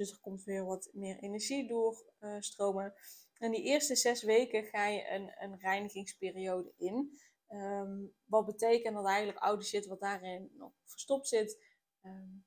Dus 0.00 0.10
er 0.10 0.20
komt 0.20 0.44
weer 0.44 0.64
wat 0.64 0.88
meer 0.92 1.18
energie 1.18 1.68
doorstromen. 1.68 2.84
Uh, 2.84 3.46
en 3.46 3.50
die 3.50 3.62
eerste 3.62 3.96
zes 3.96 4.22
weken 4.22 4.64
ga 4.64 4.86
je 4.86 5.08
een, 5.08 5.32
een 5.38 5.58
reinigingsperiode 5.58 6.72
in. 6.76 7.20
Um, 7.48 8.14
wat 8.24 8.46
betekent 8.46 8.94
dat 8.94 9.06
eigenlijk 9.06 9.38
oude 9.38 9.64
shit 9.64 9.86
wat 9.86 10.00
daarin 10.00 10.50
nog 10.54 10.72
verstopt 10.84 11.28
zit, 11.28 11.64
um, 12.02 12.44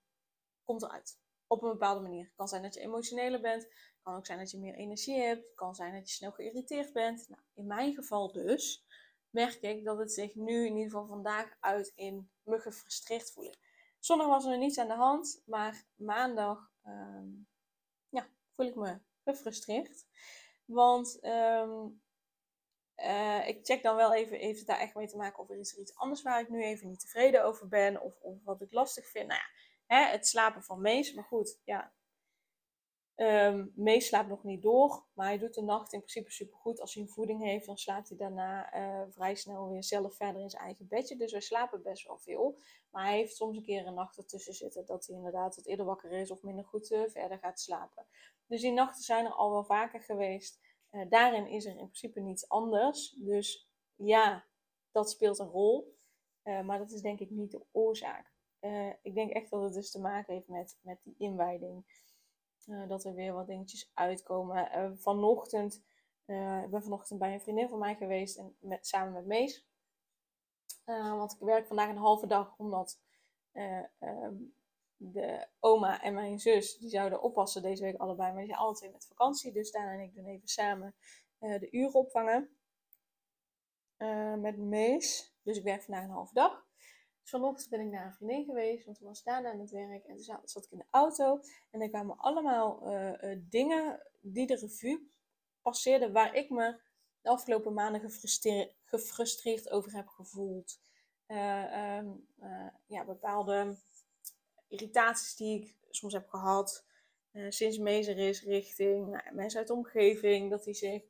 komt 0.63 0.81
eruit. 0.81 1.19
Op 1.47 1.63
een 1.63 1.71
bepaalde 1.71 2.01
manier. 2.01 2.25
Het 2.25 2.35
kan 2.35 2.47
zijn 2.47 2.61
dat 2.61 2.73
je 2.73 2.79
emotioneler 2.79 3.41
bent. 3.41 3.63
Het 3.63 3.99
kan 4.01 4.15
ook 4.15 4.25
zijn 4.25 4.39
dat 4.39 4.51
je 4.51 4.59
meer 4.59 4.75
energie 4.75 5.21
hebt. 5.21 5.43
Het 5.43 5.55
kan 5.55 5.75
zijn 5.75 5.93
dat 5.93 6.09
je 6.09 6.15
snel 6.15 6.31
geïrriteerd 6.31 6.93
bent. 6.93 7.29
Nou, 7.29 7.41
in 7.53 7.67
mijn 7.67 7.93
geval 7.93 8.31
dus 8.31 8.85
merk 9.29 9.61
ik 9.61 9.85
dat 9.85 9.97
het 9.97 10.13
zich 10.13 10.35
nu 10.35 10.65
in 10.65 10.75
ieder 10.75 10.91
geval 10.91 11.07
vandaag 11.07 11.55
uit 11.59 11.91
in 11.95 12.29
me 12.43 12.59
gefrustreerd 12.59 13.31
voelen. 13.31 13.57
Zondag 13.99 14.27
was 14.27 14.45
er 14.45 14.57
niets 14.57 14.77
aan 14.77 14.87
de 14.87 14.93
hand, 14.93 15.41
maar 15.45 15.85
maandag 15.95 16.71
um, 16.85 17.47
ja, 18.09 18.27
voel 18.55 18.65
ik 18.65 18.75
me 18.75 18.99
gefrustreerd. 19.23 20.05
Want 20.65 21.19
um, 21.25 22.01
uh, 22.97 23.47
ik 23.47 23.65
check 23.65 23.83
dan 23.83 23.95
wel 23.95 24.13
even, 24.13 24.37
heeft 24.37 24.57
het 24.57 24.67
daar 24.67 24.79
echt 24.79 24.95
mee 24.95 25.07
te 25.07 25.17
maken 25.17 25.39
of 25.39 25.49
er 25.49 25.57
is 25.57 25.73
er 25.73 25.81
iets 25.81 25.95
anders 25.95 26.21
waar 26.21 26.39
ik 26.39 26.49
nu 26.49 26.63
even 26.63 26.87
niet 26.87 26.99
tevreden 26.99 27.43
over 27.43 27.67
ben 27.67 28.01
of, 28.01 28.19
of 28.21 28.43
wat 28.43 28.61
ik 28.61 28.71
lastig 28.73 29.07
vind. 29.07 29.27
Nou 29.27 29.39
ja, 29.39 29.47
hè, 29.95 30.11
het 30.11 30.27
slapen 30.27 30.63
van 30.63 30.81
Mees, 30.81 31.13
maar 31.13 31.23
goed, 31.23 31.59
ja. 31.63 31.93
Um, 33.23 33.71
Mees 33.75 34.07
slaapt 34.07 34.29
nog 34.29 34.43
niet 34.43 34.61
door, 34.61 35.03
maar 35.13 35.27
hij 35.27 35.37
doet 35.37 35.53
de 35.53 35.61
nacht 35.61 35.93
in 35.93 35.99
principe 35.99 36.31
super 36.31 36.57
goed. 36.57 36.79
Als 36.79 36.93
hij 36.93 37.03
een 37.03 37.09
voeding 37.09 37.43
heeft, 37.43 37.65
dan 37.65 37.77
slaapt 37.77 38.09
hij 38.09 38.17
daarna 38.17 38.75
uh, 38.75 39.01
vrij 39.09 39.35
snel 39.35 39.69
weer 39.69 39.83
zelf 39.83 40.15
verder 40.15 40.41
in 40.41 40.49
zijn 40.49 40.63
eigen 40.63 40.87
bedje. 40.87 41.15
Dus 41.15 41.31
wij 41.31 41.41
slapen 41.41 41.81
best 41.81 42.07
wel 42.07 42.17
veel. 42.17 42.59
Maar 42.91 43.05
hij 43.05 43.17
heeft 43.17 43.35
soms 43.35 43.57
een 43.57 43.63
keer 43.63 43.87
een 43.87 43.93
nacht 43.93 44.17
ertussen 44.17 44.53
zitten 44.53 44.85
dat 44.85 45.05
hij 45.05 45.15
inderdaad 45.15 45.55
wat 45.55 45.65
eerder 45.65 45.85
wakker 45.85 46.11
is 46.11 46.31
of 46.31 46.41
minder 46.41 46.65
goed 46.65 46.91
uh, 46.91 47.01
verder 47.07 47.37
gaat 47.37 47.59
slapen. 47.59 48.05
Dus 48.47 48.61
die 48.61 48.71
nachten 48.71 49.03
zijn 49.03 49.25
er 49.25 49.33
al 49.33 49.51
wel 49.51 49.63
vaker 49.63 50.01
geweest. 50.01 50.59
Uh, 50.91 51.09
daarin 51.09 51.47
is 51.47 51.65
er 51.65 51.71
in 51.71 51.77
principe 51.77 52.19
niets 52.19 52.49
anders. 52.49 53.15
Dus 53.17 53.69
ja, 53.95 54.45
dat 54.91 55.09
speelt 55.09 55.39
een 55.39 55.49
rol. 55.49 55.97
Maar 56.43 56.77
dat 56.77 56.91
is 56.91 57.01
denk 57.01 57.19
ik 57.19 57.29
niet 57.29 57.51
de 57.51 57.65
oorzaak. 57.71 58.31
Ik 59.01 59.15
denk 59.15 59.31
echt 59.31 59.49
dat 59.49 59.63
het 59.63 59.73
dus 59.73 59.91
te 59.91 59.99
maken 59.99 60.33
heeft 60.33 60.47
met, 60.47 60.77
met 60.81 60.99
die 61.03 61.15
inwijding. 61.17 61.85
Dat 62.87 63.05
er 63.05 63.13
weer 63.13 63.33
wat 63.33 63.47
dingetjes 63.47 63.91
uitkomen. 63.93 64.97
vanochtend, 64.97 65.75
ik 66.63 66.69
ben 66.69 66.83
vanochtend 66.83 67.19
bij 67.19 67.33
een 67.33 67.41
vriendin 67.41 67.69
van 67.69 67.79
mij 67.79 67.95
geweest 67.95 68.37
en 68.37 68.55
met, 68.59 68.87
samen 68.87 69.13
met 69.13 69.25
Mees. 69.25 69.67
want 70.85 71.33
ik 71.33 71.39
werk 71.39 71.67
vandaag 71.67 71.89
een 71.89 71.97
halve 71.97 72.27
dag 72.27 72.57
omdat 72.57 72.99
ehm, 73.51 74.35
de 75.11 75.47
oma 75.59 76.01
en 76.01 76.13
mijn 76.13 76.39
zus, 76.39 76.77
die 76.77 76.89
zouden 76.89 77.21
oppassen 77.21 77.61
deze 77.61 77.83
week 77.83 77.97
allebei, 77.97 78.33
maar 78.33 78.43
die 78.43 78.55
zijn 78.55 78.73
twee 78.73 78.91
met 78.91 79.05
vakantie. 79.05 79.51
Dus 79.51 79.71
Daan 79.71 79.87
en 79.87 79.99
ik 79.99 80.15
doen 80.15 80.25
even 80.25 80.47
samen 80.47 80.95
uh, 81.39 81.59
de 81.59 81.71
uren 81.71 81.93
opvangen 81.93 82.57
uh, 83.97 84.35
met 84.35 84.57
Mees. 84.57 85.35
Dus 85.41 85.57
ik 85.57 85.63
werk 85.63 85.83
vandaag 85.83 86.03
een 86.03 86.09
halve 86.09 86.33
dag. 86.33 86.65
Dus 87.31 87.67
ben 87.67 87.79
ik 87.79 87.91
naar 87.91 88.05
een 88.05 88.13
vriendin 88.13 88.45
geweest, 88.45 88.85
want 88.85 88.97
toen 88.97 89.07
was 89.07 89.23
Daan 89.23 89.45
aan 89.45 89.59
het 89.59 89.71
werk. 89.71 90.05
En 90.05 90.15
toen 90.15 90.39
zat 90.43 90.65
ik 90.65 90.71
in 90.71 90.77
de 90.77 90.85
auto 90.89 91.41
en 91.71 91.81
er 91.81 91.89
kwamen 91.89 92.17
allemaal 92.17 92.93
uh, 92.93 93.37
dingen 93.49 94.07
die 94.21 94.47
de 94.47 94.55
revue 94.55 95.11
passeerden 95.61 96.11
waar 96.11 96.35
ik 96.35 96.49
me 96.49 96.79
de 97.21 97.29
afgelopen 97.29 97.73
maanden 97.73 98.01
gefrustreerd, 98.01 98.75
gefrustreerd 98.83 99.69
over 99.69 99.95
heb 99.95 100.07
gevoeld. 100.07 100.79
Um, 101.27 102.27
ja, 102.85 103.05
bepaalde 103.05 103.77
irritaties 104.67 105.35
die 105.35 105.61
ik 105.61 105.75
soms 105.89 106.13
heb 106.13 106.29
gehad 106.29 106.85
sinds 107.49 107.77
Mezer 107.77 108.17
is 108.17 108.43
richting 108.43 109.07
nou, 109.07 109.35
mensen 109.35 109.59
uit 109.59 109.67
de 109.67 109.73
omgeving, 109.73 110.49
dat 110.49 110.63
die 110.63 110.73
zich 110.73 111.03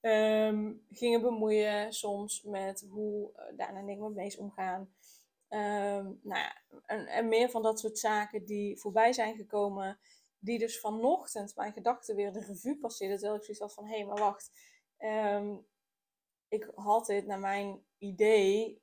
um, 0.00 0.86
gingen 0.90 1.22
bemoeien 1.22 1.92
soms 1.92 2.42
met 2.42 2.86
hoe 2.90 3.32
Daan 3.56 3.76
en 3.76 3.88
ik 3.88 3.98
met 3.98 4.14
Mees 4.14 4.36
omgaan. 4.36 4.95
Um, 5.48 6.20
nou 6.22 6.40
ja, 6.40 6.62
en, 6.86 7.06
en, 7.06 7.28
meer 7.28 7.50
van 7.50 7.62
dat 7.62 7.80
soort 7.80 7.98
zaken 7.98 8.44
die 8.44 8.78
voorbij 8.78 9.12
zijn 9.12 9.36
gekomen, 9.36 9.98
die 10.38 10.58
dus 10.58 10.80
vanochtend 10.80 11.56
mijn 11.56 11.72
gedachten 11.72 12.16
weer 12.16 12.32
de 12.32 12.44
revue 12.44 12.78
passeerden, 12.78 13.16
terwijl 13.18 13.38
ik 13.38 13.44
zoiets 13.44 13.62
had 13.62 13.74
van, 13.74 13.86
hé, 13.86 13.96
hey, 13.96 14.06
maar 14.06 14.18
wacht, 14.18 14.50
um, 14.98 15.66
ik 16.48 16.70
had 16.74 17.06
dit 17.06 17.26
naar 17.26 17.38
mijn 17.38 17.84
idee 17.98 18.82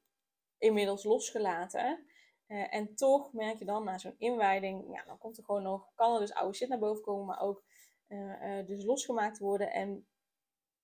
inmiddels 0.58 1.03
losgelaten. 1.03 2.05
Uh, 2.48 2.74
en 2.74 2.96
toch 2.96 3.34
merk 3.34 3.60
je 3.60 3.65
dan 3.65 3.84
na 3.84 3.98
zo'n 3.98 4.15
inwijding, 4.17 4.93
ja, 4.96 5.03
dan 5.05 5.17
komt 5.17 5.38
er 5.38 5.43
gewoon 5.43 5.63
nog, 5.63 5.93
kan 5.96 6.13
er 6.13 6.20
dus 6.20 6.34
oude 6.34 6.58
shit 6.58 6.70
naar 6.70 6.79
boven 6.79 7.03
komen, 7.03 7.25
maar 7.25 7.41
ook 7.41 7.63
uh, 8.08 8.58
uh, 8.58 8.65
dus 8.65 8.84
losgemaakt 8.84 9.39
worden. 9.39 9.72
En 9.72 10.08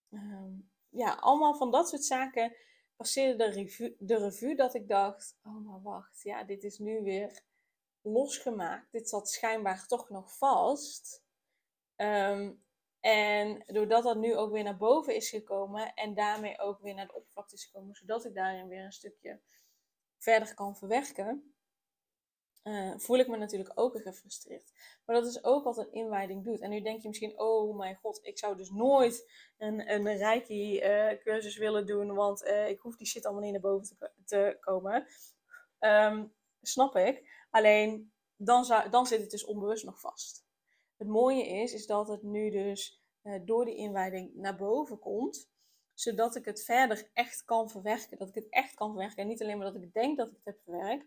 ehm, 0.10 0.52
ja, 0.90 1.14
allemaal 1.14 1.56
van 1.56 1.72
dat 1.72 1.90
soort 1.90 2.04
zaken 2.04 2.56
passeerde 3.00 3.38
de 3.38 3.52
revue, 3.52 3.96
de 4.00 4.18
revue 4.18 4.56
dat 4.56 4.74
ik 4.74 4.88
dacht, 4.88 5.38
oh 5.44 5.66
maar 5.66 5.82
wacht, 5.82 6.22
ja, 6.22 6.44
dit 6.44 6.64
is 6.64 6.78
nu 6.78 7.04
weer 7.04 7.42
losgemaakt. 8.02 8.92
Dit 8.92 9.10
zat 9.10 9.30
schijnbaar 9.30 9.88
toch 9.88 10.10
nog 10.10 10.38
vast. 10.38 11.24
Um, 11.96 12.64
en 13.00 13.64
doordat 13.66 14.04
dat 14.04 14.18
nu 14.18 14.36
ook 14.36 14.52
weer 14.52 14.64
naar 14.64 14.78
boven 14.78 15.16
is 15.16 15.30
gekomen 15.30 15.94
en 15.94 16.14
daarmee 16.14 16.60
ook 16.60 16.82
weer 16.82 16.94
naar 16.94 17.08
de 17.08 17.16
oppervlakte 17.16 17.56
is 17.56 17.66
gekomen, 17.66 17.96
zodat 17.96 18.26
ik 18.26 18.34
daarin 18.34 18.68
weer 18.68 18.84
een 18.84 18.92
stukje 18.92 19.40
verder 20.18 20.54
kan 20.54 20.78
verwerken, 20.78 21.56
uh, 22.64 22.94
voel 22.98 23.18
ik 23.18 23.28
me 23.28 23.38
natuurlijk 23.38 23.72
ook 23.76 24.02
gefrustreerd. 24.02 24.72
Maar 25.06 25.16
dat 25.16 25.28
is 25.28 25.44
ook 25.44 25.64
wat 25.64 25.78
een 25.78 25.92
inwijding 25.92 26.44
doet. 26.44 26.60
En 26.60 26.70
nu 26.70 26.82
denk 26.82 27.02
je 27.02 27.08
misschien, 27.08 27.40
oh 27.40 27.78
mijn 27.78 27.96
god, 27.96 28.20
ik 28.22 28.38
zou 28.38 28.58
dus 28.58 28.70
nooit 28.70 29.32
een, 29.58 29.94
een 29.94 30.18
Reiki-cursus 30.18 31.56
uh, 31.56 31.60
willen 31.60 31.86
doen, 31.86 32.14
want 32.14 32.44
uh, 32.44 32.70
ik 32.70 32.80
hoef 32.80 32.96
die 32.96 33.08
shit 33.08 33.26
allemaal 33.26 33.44
niet 33.44 33.52
naar 33.52 33.62
boven 33.62 33.98
te, 33.98 34.12
te 34.26 34.58
komen. 34.60 35.08
Um, 35.80 36.34
snap 36.62 36.96
ik. 36.96 37.46
Alleen, 37.50 38.12
dan, 38.36 38.66
zou, 38.66 38.90
dan 38.90 39.06
zit 39.06 39.22
het 39.22 39.32
dus 39.32 39.46
onbewust 39.46 39.86
nog 39.86 40.00
vast. 40.00 40.48
Het 40.98 41.08
mooie 41.08 41.48
is, 41.48 41.74
is 41.74 41.86
dat 41.86 42.08
het 42.08 42.24
nu 42.24 42.50
dus 42.50 43.04
door 43.46 43.66
die 43.66 43.76
inwijding 43.76 44.36
naar 44.36 44.56
boven 44.56 45.00
komt 45.00 45.50
zodat 46.00 46.36
ik 46.36 46.46
het 46.46 46.64
verder 46.64 47.10
echt 47.14 47.46
kan 47.46 47.70
verwerken. 47.70 48.18
Dat 48.18 48.28
ik 48.28 48.36
het 48.36 48.50
echt 48.50 48.74
kan 48.74 48.90
verwerken. 48.90 49.18
En 49.18 49.28
niet 49.28 49.42
alleen 49.42 49.58
maar 49.58 49.74
dat 49.74 49.82
ik 49.82 49.94
denk 49.94 50.18
dat 50.18 50.28
ik 50.28 50.34
het 50.36 50.46
heb 50.46 50.60
verwerkt, 50.64 51.06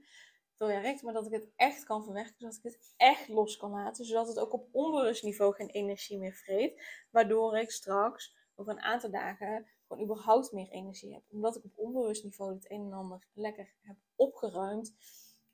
maar 1.02 1.12
dat 1.12 1.26
ik 1.26 1.32
het 1.32 1.48
echt 1.56 1.84
kan 1.84 2.04
verwerken. 2.04 2.34
Zodat 2.38 2.56
ik 2.56 2.62
het 2.62 2.94
echt 2.96 3.28
los 3.28 3.56
kan 3.56 3.70
laten. 3.70 4.04
Zodat 4.04 4.28
het 4.28 4.38
ook 4.38 4.52
op 4.52 4.68
onbewust 4.72 5.22
niveau 5.22 5.54
geen 5.54 5.68
energie 5.68 6.18
meer 6.18 6.32
vreet. 6.32 6.82
Waardoor 7.10 7.58
ik 7.58 7.70
straks 7.70 8.36
over 8.54 8.72
een 8.72 8.80
aantal 8.80 9.10
dagen 9.10 9.66
gewoon 9.86 10.04
überhaupt 10.04 10.52
meer 10.52 10.68
energie 10.68 11.12
heb. 11.12 11.22
Omdat 11.28 11.56
ik 11.56 11.64
op 11.64 11.78
onbewust 11.78 12.24
niveau 12.24 12.54
het 12.54 12.70
een 12.70 12.84
en 12.84 12.92
ander 12.92 13.26
lekker 13.32 13.74
heb 13.80 13.96
opgeruimd 14.16 14.94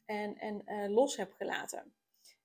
en, 0.04 0.36
en 0.36 0.62
uh, 0.66 0.94
los 0.94 1.16
heb 1.16 1.32
gelaten. 1.32 1.92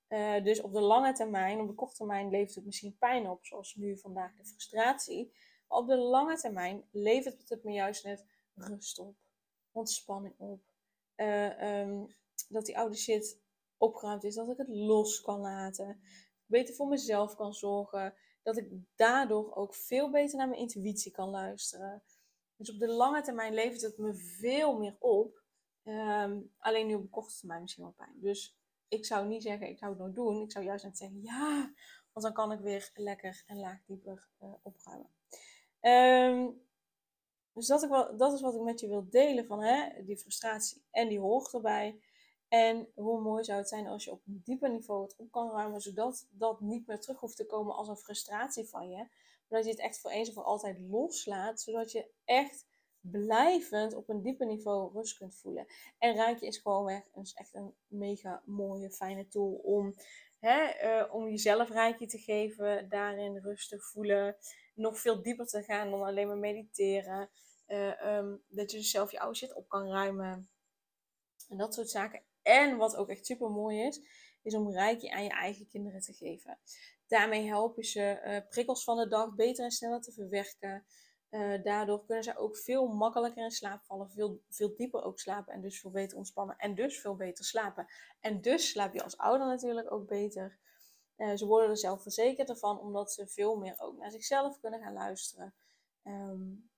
Uh, 0.08 0.44
dus 0.44 0.60
op 0.60 0.72
de 0.72 0.80
lange 0.80 1.12
termijn, 1.12 1.60
op 1.60 1.68
de 1.68 1.74
korte 1.74 1.96
termijn 1.96 2.30
levert 2.30 2.54
het 2.54 2.64
misschien 2.64 2.96
pijn 2.98 3.28
op, 3.28 3.44
zoals 3.44 3.74
nu 3.74 3.98
vandaag 3.98 4.34
de 4.34 4.44
frustratie 4.44 5.32
op 5.74 5.88
de 5.88 5.96
lange 5.96 6.36
termijn 6.36 6.84
levert 6.90 7.48
het 7.48 7.64
me 7.64 7.72
juist 7.72 8.04
net 8.04 8.24
rust 8.54 8.98
op, 8.98 9.16
ontspanning 9.72 10.34
op. 10.38 10.60
Uh, 11.16 11.80
um, 11.80 12.14
dat 12.48 12.66
die 12.66 12.78
oude 12.78 12.96
shit 12.96 13.40
opgeruimd 13.76 14.24
is, 14.24 14.34
dat 14.34 14.48
ik 14.48 14.56
het 14.56 14.68
los 14.68 15.20
kan 15.20 15.40
laten, 15.40 16.00
beter 16.46 16.74
voor 16.74 16.88
mezelf 16.88 17.34
kan 17.36 17.54
zorgen, 17.54 18.14
dat 18.42 18.56
ik 18.56 18.70
daardoor 18.94 19.54
ook 19.54 19.74
veel 19.74 20.10
beter 20.10 20.38
naar 20.38 20.48
mijn 20.48 20.60
intuïtie 20.60 21.12
kan 21.12 21.28
luisteren. 21.28 22.02
Dus 22.56 22.70
op 22.72 22.78
de 22.78 22.88
lange 22.88 23.22
termijn 23.22 23.54
levert 23.54 23.80
het 23.80 23.98
me 23.98 24.14
veel 24.14 24.78
meer 24.78 24.96
op. 24.98 25.42
Um, 25.84 26.52
alleen 26.58 26.86
nu 26.86 26.94
op 26.94 27.02
de 27.02 27.08
korte 27.08 27.38
termijn 27.38 27.60
misschien 27.60 27.84
wel 27.84 27.92
pijn. 27.92 28.20
Dus 28.20 28.56
ik 28.88 29.06
zou 29.06 29.26
niet 29.26 29.42
zeggen, 29.42 29.68
ik 29.68 29.78
zou 29.78 29.90
het 29.90 30.00
nooit 30.00 30.14
doen. 30.14 30.42
Ik 30.42 30.52
zou 30.52 30.64
juist 30.64 30.84
net 30.84 30.98
zeggen, 30.98 31.22
ja, 31.22 31.72
want 32.12 32.26
dan 32.26 32.32
kan 32.32 32.52
ik 32.52 32.60
weer 32.60 32.90
lekker 32.94 33.42
en 33.46 33.58
laag 33.58 33.84
dieper 33.86 34.28
uh, 34.42 34.52
opruimen. 34.62 35.10
Um, 35.80 36.62
dus 37.52 37.66
dat, 37.66 37.82
ik 37.82 37.90
dat 38.18 38.32
is 38.32 38.40
wat 38.40 38.54
ik 38.54 38.60
met 38.60 38.80
je 38.80 38.88
wil 38.88 39.08
delen 39.10 39.46
van 39.46 39.62
hè, 39.62 40.04
die 40.04 40.16
frustratie. 40.16 40.84
En 40.90 41.08
die 41.08 41.20
hoort 41.20 41.54
erbij. 41.54 42.00
En 42.54 42.88
hoe 42.94 43.20
mooi 43.20 43.44
zou 43.44 43.58
het 43.58 43.68
zijn 43.68 43.86
als 43.86 44.04
je 44.04 44.10
op 44.10 44.22
een 44.26 44.42
dieper 44.44 44.70
niveau 44.70 45.02
het 45.02 45.16
op 45.16 45.30
kan 45.30 45.50
ruimen, 45.50 45.80
zodat 45.80 46.26
dat 46.30 46.60
niet 46.60 46.86
meer 46.86 47.00
terug 47.00 47.20
hoeft 47.20 47.36
te 47.36 47.46
komen 47.46 47.74
als 47.74 47.88
een 47.88 47.96
frustratie 47.96 48.68
van 48.68 48.90
je. 48.90 48.96
Maar 48.96 49.58
dat 49.58 49.64
je 49.64 49.70
het 49.70 49.80
echt 49.80 50.00
voor 50.00 50.10
eens 50.10 50.28
en 50.28 50.34
voor 50.34 50.42
altijd 50.42 50.78
loslaat, 50.78 51.60
zodat 51.60 51.92
je 51.92 52.10
echt 52.24 52.66
blijvend 53.00 53.94
op 53.94 54.08
een 54.08 54.22
dieper 54.22 54.46
niveau 54.46 54.92
rust 54.92 55.18
kunt 55.18 55.34
voelen. 55.34 55.66
En 55.98 56.14
Rijkje 56.14 56.46
is 56.46 56.58
gewoon 56.58 56.84
weg 56.84 57.08
een, 57.14 57.26
echt 57.34 57.54
een 57.54 57.74
mega 57.86 58.42
mooie, 58.44 58.90
fijne 58.90 59.28
tool 59.28 59.52
om, 59.52 59.94
hè, 60.38 60.84
uh, 60.84 61.14
om 61.14 61.28
jezelf 61.28 61.70
Rijkje 61.70 62.06
te 62.06 62.18
geven, 62.18 62.88
daarin 62.88 63.38
rust 63.38 63.68
te 63.68 63.80
voelen 63.80 64.36
nog 64.74 64.98
veel 64.98 65.22
dieper 65.22 65.46
te 65.46 65.62
gaan 65.62 65.90
dan 65.90 66.02
alleen 66.02 66.26
maar 66.26 66.38
mediteren. 66.38 67.30
Uh, 67.66 68.16
um, 68.16 68.42
dat 68.48 68.70
je 68.70 68.76
dus 68.76 68.90
zelf 68.90 69.10
je 69.10 69.20
oude 69.20 69.36
shit 69.36 69.54
op 69.54 69.68
kan 69.68 69.88
ruimen. 69.88 70.48
En 71.48 71.56
dat 71.56 71.74
soort 71.74 71.90
zaken. 71.90 72.22
En 72.44 72.76
wat 72.76 72.96
ook 72.96 73.08
echt 73.08 73.26
super 73.26 73.50
mooi 73.50 73.80
is, 73.80 74.00
is 74.42 74.54
om 74.54 74.72
rijkje 74.72 75.10
aan 75.10 75.24
je 75.24 75.30
eigen 75.30 75.66
kinderen 75.66 76.00
te 76.00 76.12
geven. 76.12 76.58
Daarmee 77.06 77.46
help 77.46 77.76
je 77.76 77.84
ze 77.84 78.20
uh, 78.24 78.48
prikkels 78.48 78.84
van 78.84 78.96
de 78.96 79.08
dag 79.08 79.34
beter 79.34 79.64
en 79.64 79.70
sneller 79.70 80.00
te 80.00 80.12
verwerken. 80.12 80.84
Uh, 81.30 81.62
daardoor 81.62 82.04
kunnen 82.04 82.24
ze 82.24 82.36
ook 82.36 82.56
veel 82.56 82.86
makkelijker 82.86 83.44
in 83.44 83.50
slaap 83.50 83.84
vallen, 83.84 84.10
veel, 84.10 84.40
veel 84.48 84.74
dieper 84.74 85.02
ook 85.02 85.18
slapen 85.18 85.54
en 85.54 85.60
dus 85.60 85.80
veel 85.80 85.90
beter 85.90 86.16
ontspannen 86.16 86.56
en 86.56 86.74
dus 86.74 87.00
veel 87.00 87.16
beter 87.16 87.44
slapen. 87.44 87.86
En 88.20 88.40
dus 88.40 88.70
slaap 88.70 88.94
je 88.94 89.02
als 89.02 89.16
ouder 89.16 89.46
natuurlijk 89.46 89.92
ook 89.92 90.06
beter. 90.06 90.58
Uh, 91.16 91.34
ze 91.34 91.46
worden 91.46 91.70
er 91.70 91.76
zelf 91.76 92.02
verzekerd 92.02 92.58
van, 92.58 92.80
omdat 92.80 93.12
ze 93.12 93.26
veel 93.26 93.56
meer 93.56 93.74
ook 93.78 93.98
naar 93.98 94.10
zichzelf 94.10 94.60
kunnen 94.60 94.80
gaan 94.80 94.92
luisteren. 94.92 95.54
Um, 96.04 96.70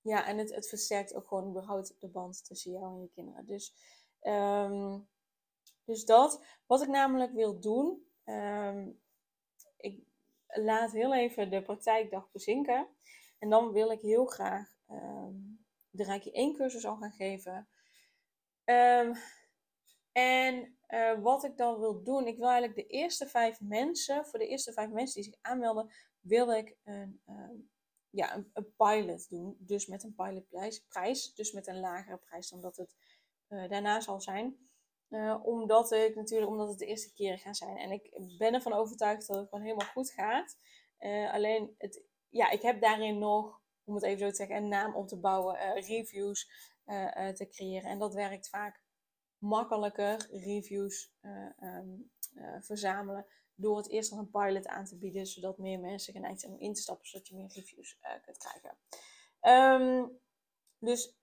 ja, 0.00 0.26
en 0.26 0.38
het, 0.38 0.54
het 0.54 0.68
versterkt 0.68 1.14
ook 1.14 1.28
gewoon 1.28 1.48
überhaupt 1.48 1.94
de 2.00 2.08
band 2.08 2.44
tussen 2.44 2.72
jou 2.72 2.94
en 2.94 3.00
je 3.00 3.10
kinderen. 3.14 3.46
Dus, 3.46 3.74
um, 4.22 5.08
dus 5.84 6.04
dat. 6.04 6.44
Wat 6.66 6.82
ik 6.82 6.88
namelijk 6.88 7.32
wil 7.32 7.60
doen, 7.60 8.06
um, 8.24 9.00
ik 9.76 10.04
laat 10.46 10.92
heel 10.92 11.14
even 11.14 11.50
de 11.50 11.62
praktijkdag 11.62 12.30
bezinken. 12.30 12.88
En 13.38 13.50
dan 13.50 13.72
wil 13.72 13.90
ik 13.90 14.00
heel 14.00 14.26
graag 14.26 14.74
de 15.90 16.04
Rijkje 16.04 16.32
1 16.32 16.54
cursus 16.54 16.86
al 16.86 16.96
gaan 16.96 17.12
geven. 17.12 17.68
en 20.12 20.76
uh, 20.88 21.22
wat 21.22 21.44
ik 21.44 21.56
dan 21.56 21.78
wil 21.80 22.02
doen, 22.02 22.26
ik 22.26 22.36
wil 22.36 22.48
eigenlijk 22.48 22.74
de 22.74 22.86
eerste 22.86 23.26
vijf 23.26 23.60
mensen, 23.60 24.26
voor 24.26 24.38
de 24.38 24.48
eerste 24.48 24.72
vijf 24.72 24.90
mensen 24.90 25.22
die 25.22 25.30
zich 25.30 25.42
aanmelden, 25.42 25.90
wil 26.20 26.52
ik 26.52 26.76
een, 26.84 27.20
ja, 28.10 28.44
een, 28.52 28.74
pilot 28.76 29.28
doen. 29.28 29.56
Dus 29.58 29.86
met 29.86 30.02
een 30.02 30.14
pilotprijs, 30.14 30.84
prijs, 30.88 31.34
dus 31.34 31.52
met 31.52 31.66
een 31.66 31.80
lagere 31.80 32.16
prijs 32.16 32.48
dan 32.48 32.60
dat 32.60 32.76
het 32.76 32.96
uh, 33.48 33.68
daarna 33.68 34.00
zal 34.00 34.20
zijn. 34.20 34.70
omdat 35.42 35.92
ik 35.92 36.14
natuurlijk, 36.14 36.50
omdat 36.50 36.68
het 36.68 36.78
de 36.78 36.86
eerste 36.86 37.12
keren 37.12 37.38
gaan 37.38 37.54
zijn. 37.54 37.76
En 37.76 37.90
ik 37.90 38.10
ben 38.38 38.54
ervan 38.54 38.72
overtuigd 38.72 39.26
dat 39.26 39.36
het 39.36 39.48
gewoon 39.48 39.64
helemaal 39.64 39.86
goed 39.86 40.10
gaat. 40.10 40.58
alleen, 41.32 41.74
het, 41.78 42.02
ja, 42.28 42.50
ik 42.50 42.62
heb 42.62 42.80
daarin 42.80 43.18
nog, 43.18 43.60
om 43.84 43.94
het 43.94 44.04
even 44.04 44.18
zo 44.18 44.28
te 44.28 44.34
zeggen, 44.34 44.56
een 44.56 44.68
naam 44.68 44.94
om 44.94 45.06
te 45.06 45.16
bouwen, 45.16 45.74
reviews 45.74 46.50
te 47.34 47.46
creëren. 47.50 47.90
En 47.90 47.98
dat 47.98 48.14
werkt 48.14 48.48
vaak 48.48 48.80
makkelijker 49.38 50.26
reviews 50.30 51.12
uh, 51.22 52.58
verzamelen 52.60 53.26
door 53.54 53.76
het 53.76 53.90
eerst 53.90 54.10
nog 54.10 54.20
een 54.20 54.30
pilot 54.30 54.66
aan 54.66 54.84
te 54.84 54.98
bieden, 54.98 55.26
zodat 55.26 55.58
meer 55.58 55.80
mensen 55.80 56.12
geneigd 56.12 56.40
zijn 56.40 56.52
om 56.52 56.60
in 56.60 56.74
te 56.74 56.80
stappen, 56.80 57.06
zodat 57.06 57.28
je 57.28 57.34
meer 57.34 57.52
reviews 57.54 57.98
kunt 58.22 58.38
krijgen. 58.38 58.78
Ehm, 59.40 60.06
dus 60.78 61.16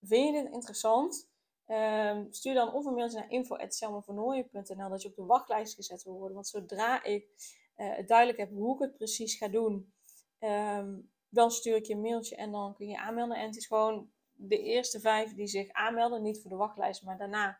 vind 0.00 0.34
je 0.34 0.42
dit 0.42 0.52
interessant? 0.52 1.28
Um, 1.70 2.26
stuur 2.30 2.54
dan 2.54 2.72
of 2.72 2.84
een 2.84 2.94
mailtje 2.94 3.18
naar 3.18 3.30
info.selmavernooien.nl 3.30 4.88
dat 4.88 5.02
je 5.02 5.08
op 5.08 5.16
de 5.16 5.24
wachtlijst 5.24 5.74
gezet 5.74 6.02
wil 6.02 6.14
worden. 6.14 6.34
Want 6.34 6.48
zodra 6.48 7.02
ik 7.04 7.26
het 7.74 8.08
duidelijk 8.08 8.38
heb 8.38 8.50
hoe 8.50 8.74
ik 8.74 8.80
het 8.80 8.96
precies 8.96 9.36
ga 9.36 9.48
doen, 9.48 9.92
um, 10.40 11.10
dan 11.28 11.50
stuur 11.50 11.76
ik 11.76 11.86
je 11.86 11.94
een 11.94 12.00
mailtje 12.00 12.36
en 12.36 12.52
dan 12.52 12.74
kun 12.74 12.88
je 12.88 12.98
aanmelden. 12.98 13.36
En 13.36 13.46
het 13.46 13.56
is 13.56 13.66
gewoon 13.66 14.10
de 14.32 14.62
eerste 14.62 15.00
vijf 15.00 15.34
die 15.34 15.46
zich 15.46 15.72
aanmelden, 15.72 16.22
niet 16.22 16.40
voor 16.40 16.50
de 16.50 16.56
wachtlijst, 16.56 17.02
maar 17.02 17.18
daarna 17.18 17.58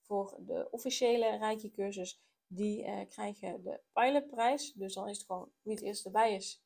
voor 0.00 0.36
de 0.38 0.68
officiële 0.70 1.36
Rijkje 1.36 1.70
cursus, 1.70 2.22
die 2.46 2.84
uh, 2.84 3.00
krijgen 3.08 3.62
de 3.62 3.80
pilotprijs. 3.92 4.72
Dus 4.72 4.94
dan 4.94 5.08
is 5.08 5.16
het 5.16 5.26
gewoon 5.26 5.50
wie 5.62 5.74
het 5.74 5.82
eerst 5.82 6.04
erbij 6.04 6.34
is, 6.34 6.64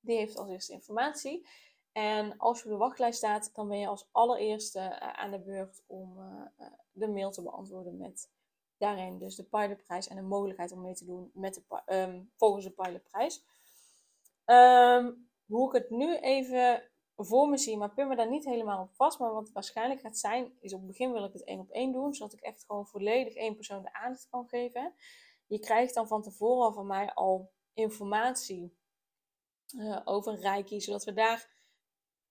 die 0.00 0.16
heeft 0.16 0.36
als 0.36 0.50
eerste 0.50 0.72
informatie. 0.72 1.46
En 1.92 2.38
als 2.38 2.58
je 2.58 2.64
op 2.64 2.70
de 2.70 2.76
wachtlijst 2.76 3.18
staat, 3.18 3.50
dan 3.54 3.68
ben 3.68 3.78
je 3.78 3.86
als 3.86 4.08
allereerste 4.12 4.78
uh, 4.78 5.12
aan 5.12 5.30
de 5.30 5.40
beurt 5.40 5.82
om 5.86 6.18
uh, 6.18 6.66
de 6.92 7.08
mail 7.08 7.30
te 7.30 7.42
beantwoorden 7.42 7.96
met 7.96 8.30
daarin 8.78 9.18
dus 9.18 9.36
de 9.36 9.44
pilotprijs 9.44 10.08
en 10.08 10.16
de 10.16 10.22
mogelijkheid 10.22 10.72
om 10.72 10.80
mee 10.80 10.94
te 10.94 11.04
doen 11.04 11.30
met 11.34 11.54
de, 11.54 11.82
um, 11.96 12.30
volgens 12.36 12.64
de 12.64 12.70
pilotprijs. 12.70 13.44
Um, 14.46 15.30
hoe 15.46 15.66
ik 15.66 15.82
het 15.82 15.90
nu 15.90 16.16
even 16.16 16.90
voor 17.16 17.48
me 17.48 17.58
zie, 17.58 17.76
maar 17.76 17.94
pin 17.94 18.08
me 18.08 18.16
daar 18.16 18.30
niet 18.30 18.44
helemaal 18.44 18.82
op 18.82 18.94
vast. 18.94 19.18
Maar 19.18 19.32
wat 19.32 19.52
waarschijnlijk 19.52 20.00
gaat 20.00 20.18
zijn, 20.18 20.52
is 20.60 20.72
op 20.72 20.78
het 20.78 20.88
begin 20.88 21.12
wil 21.12 21.24
ik 21.24 21.32
het 21.32 21.44
één 21.44 21.60
op 21.60 21.70
één 21.70 21.92
doen, 21.92 22.14
zodat 22.14 22.32
ik 22.32 22.40
echt 22.40 22.64
gewoon 22.64 22.86
volledig 22.86 23.34
één 23.34 23.54
persoon 23.54 23.82
de 23.82 23.92
aandacht 23.92 24.28
kan 24.30 24.48
geven. 24.48 24.94
Je 25.46 25.58
krijgt 25.58 25.94
dan 25.94 26.08
van 26.08 26.22
tevoren 26.22 26.74
van 26.74 26.86
mij 26.86 27.12
al 27.14 27.50
informatie 27.72 28.76
uh, 29.76 30.00
over 30.04 30.40
Reiki, 30.40 30.80
zodat 30.80 31.04
we 31.04 31.12
daar. 31.12 31.59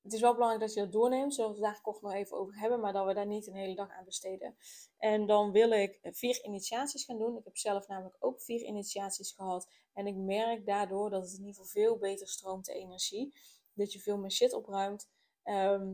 Het 0.01 0.13
is 0.13 0.21
wel 0.21 0.33
belangrijk 0.33 0.61
dat 0.61 0.73
je 0.73 0.79
dat 0.79 0.91
doorneemt, 0.91 1.33
zodat 1.33 1.55
we 1.55 1.61
daar 1.61 1.81
kort 1.81 2.01
nog 2.01 2.13
even 2.13 2.37
over 2.37 2.59
hebben, 2.59 2.79
maar 2.79 2.93
dat 2.93 3.05
we 3.05 3.13
daar 3.13 3.27
niet 3.27 3.47
een 3.47 3.55
hele 3.55 3.75
dag 3.75 3.89
aan 3.89 4.05
besteden. 4.05 4.57
En 4.97 5.25
dan 5.25 5.51
wil 5.51 5.71
ik 5.71 5.99
vier 6.01 6.43
initiaties 6.43 7.05
gaan 7.05 7.17
doen. 7.17 7.37
Ik 7.37 7.43
heb 7.43 7.57
zelf 7.57 7.87
namelijk 7.87 8.15
ook 8.19 8.41
vier 8.41 8.61
initiaties 8.61 9.31
gehad. 9.31 9.69
En 9.93 10.07
ik 10.07 10.15
merk 10.15 10.65
daardoor 10.65 11.09
dat 11.09 11.21
het 11.21 11.31
in 11.31 11.45
ieder 11.45 11.53
geval 11.53 11.65
veel 11.65 11.97
beter 11.97 12.27
stroomt, 12.27 12.65
de 12.65 12.73
energie 12.73 13.33
dat 13.73 13.93
je 13.93 13.99
veel 13.99 14.17
meer 14.17 14.31
shit 14.31 14.53
opruimt. 14.53 15.09
Ehm, 15.43 15.93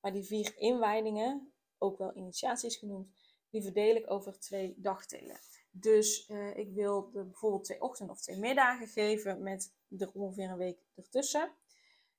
maar 0.00 0.12
die 0.12 0.24
vier 0.24 0.56
inwijdingen, 0.56 1.52
ook 1.78 1.98
wel 1.98 2.16
initiaties 2.16 2.76
genoemd, 2.76 3.08
die 3.50 3.62
verdeel 3.62 3.96
ik 3.96 4.10
over 4.10 4.38
twee 4.38 4.74
dagdelen. 4.76 5.40
Dus 5.70 6.28
uh, 6.28 6.56
ik 6.56 6.72
wil 6.72 7.10
bijvoorbeeld 7.10 7.64
twee 7.64 7.82
ochtenden 7.82 8.14
of 8.14 8.20
twee 8.20 8.38
middagen 8.38 8.86
geven 8.86 9.42
met 9.42 9.72
er 9.98 10.10
ongeveer 10.12 10.50
een 10.50 10.56
week 10.56 10.78
ertussen. 10.94 11.52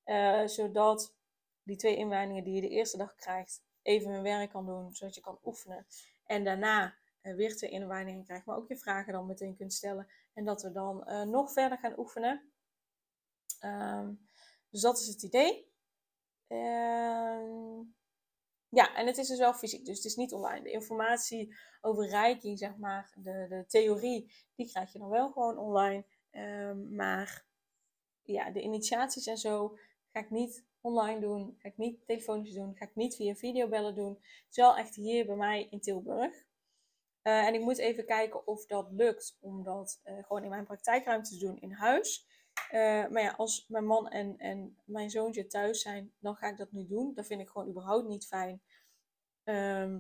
Uh, 0.06 0.48
zodat 0.48 1.16
die 1.64 1.76
twee 1.76 1.96
inwijdingen 1.96 2.44
die 2.44 2.54
je 2.54 2.62
de 2.62 2.70
eerste 2.70 2.98
dag 2.98 3.16
krijgt, 3.16 3.64
even 3.82 4.12
hun 4.12 4.24
werk 4.24 4.50
kan 4.50 4.66
doen, 4.66 4.96
zodat 4.96 5.16
je 5.16 5.22
kan 5.22 5.40
oefenen. 5.44 5.86
En 6.26 6.44
daarna 6.44 6.96
uh, 7.22 7.36
weer 7.36 7.56
twee 7.56 7.70
inwijdingen 7.70 8.24
krijgt, 8.24 8.46
maar 8.46 8.58
ook 8.58 8.68
je 8.68 8.78
vragen 8.78 9.14
dan 9.14 9.26
meteen 9.26 9.56
kunt 9.56 9.74
stellen. 9.74 10.08
En 10.34 10.46
dat 10.46 10.62
we 10.62 10.72
dan 10.72 11.04
nog 11.30 11.52
verder 11.52 11.78
gaan 11.78 12.00
oefenen. 12.00 12.54
Um, 13.62 14.28
dus 14.76 14.82
dat 14.82 15.00
is 15.00 15.08
het 15.08 15.24
idee. 15.24 15.72
Ehm, 16.48 17.82
ja, 18.70 18.96
en 18.96 19.08
het 19.08 19.18
is 19.18 19.28
dus 19.28 19.40
wel 19.40 19.54
fysiek, 19.54 19.86
dus 19.86 19.96
het 19.96 20.06
is 20.06 20.16
niet 20.16 20.34
online. 20.34 20.64
De 20.64 20.72
informatie 20.72 21.56
over 21.82 22.08
Reiki, 22.08 22.58
zeg 22.58 22.78
maar, 22.78 23.14
de, 23.16 23.46
de 23.50 23.66
theorie, 23.68 24.34
die 24.56 24.70
krijg 24.70 24.92
je 24.92 25.00
dan 25.00 25.10
wel 25.10 25.32
gewoon 25.32 25.58
online. 25.58 26.06
Ehm, 26.32 26.96
maar 26.96 27.46
ja, 28.22 28.52
de 28.52 28.62
initiaties 28.62 29.26
en 29.26 29.38
zo 29.38 29.78
ga 30.16 30.22
ik 30.22 30.30
niet 30.30 30.66
online 30.82 31.20
doen, 31.20 31.56
ga 31.60 31.68
ik 31.68 31.78
niet 31.78 32.06
telefonisch 32.06 32.54
doen, 32.54 32.76
ga 32.76 32.86
ik 32.86 32.96
niet 32.96 33.16
via 33.16 33.36
videobellen 33.36 33.96
doen. 33.96 34.14
Het 34.14 34.46
is 34.50 34.56
wel 34.56 34.78
echt 34.78 34.96
hier 34.96 35.26
bij 35.26 35.36
mij 35.36 35.68
in 35.70 35.82
Tilburg. 35.82 36.34
Uh, 37.24 37.46
en 37.46 37.54
ik 37.54 37.62
moet 37.62 37.78
even 37.78 38.06
kijken 38.06 38.48
of 38.48 38.66
dat 38.66 38.92
lukt 38.92 39.38
om 39.42 39.64
dat 39.64 40.02
uh, 40.06 40.24
gewoon 40.24 40.44
in 40.44 40.50
mijn 40.50 40.66
praktijkruimte 40.66 41.30
te 41.30 41.38
doen 41.38 41.58
in 41.58 41.72
huis. 41.72 42.28
Uh, 42.72 43.08
maar 43.08 43.22
ja, 43.22 43.32
als 43.32 43.68
mijn 43.68 43.86
man 43.86 44.10
en, 44.10 44.38
en 44.38 44.78
mijn 44.86 45.10
zoontje 45.10 45.48
thuis 45.48 45.82
zijn, 45.82 46.14
dan 46.20 46.36
ga 46.36 46.48
ik 46.48 46.58
dat 46.58 46.72
nu 46.72 46.88
doen. 46.88 47.14
Dat 47.14 47.26
vind 47.26 47.42
ik 47.42 47.50
gewoon 47.50 47.70
überhaupt 47.70 48.08
niet 48.08 48.28
fijn. 48.28 48.62
Uh, 49.44 50.00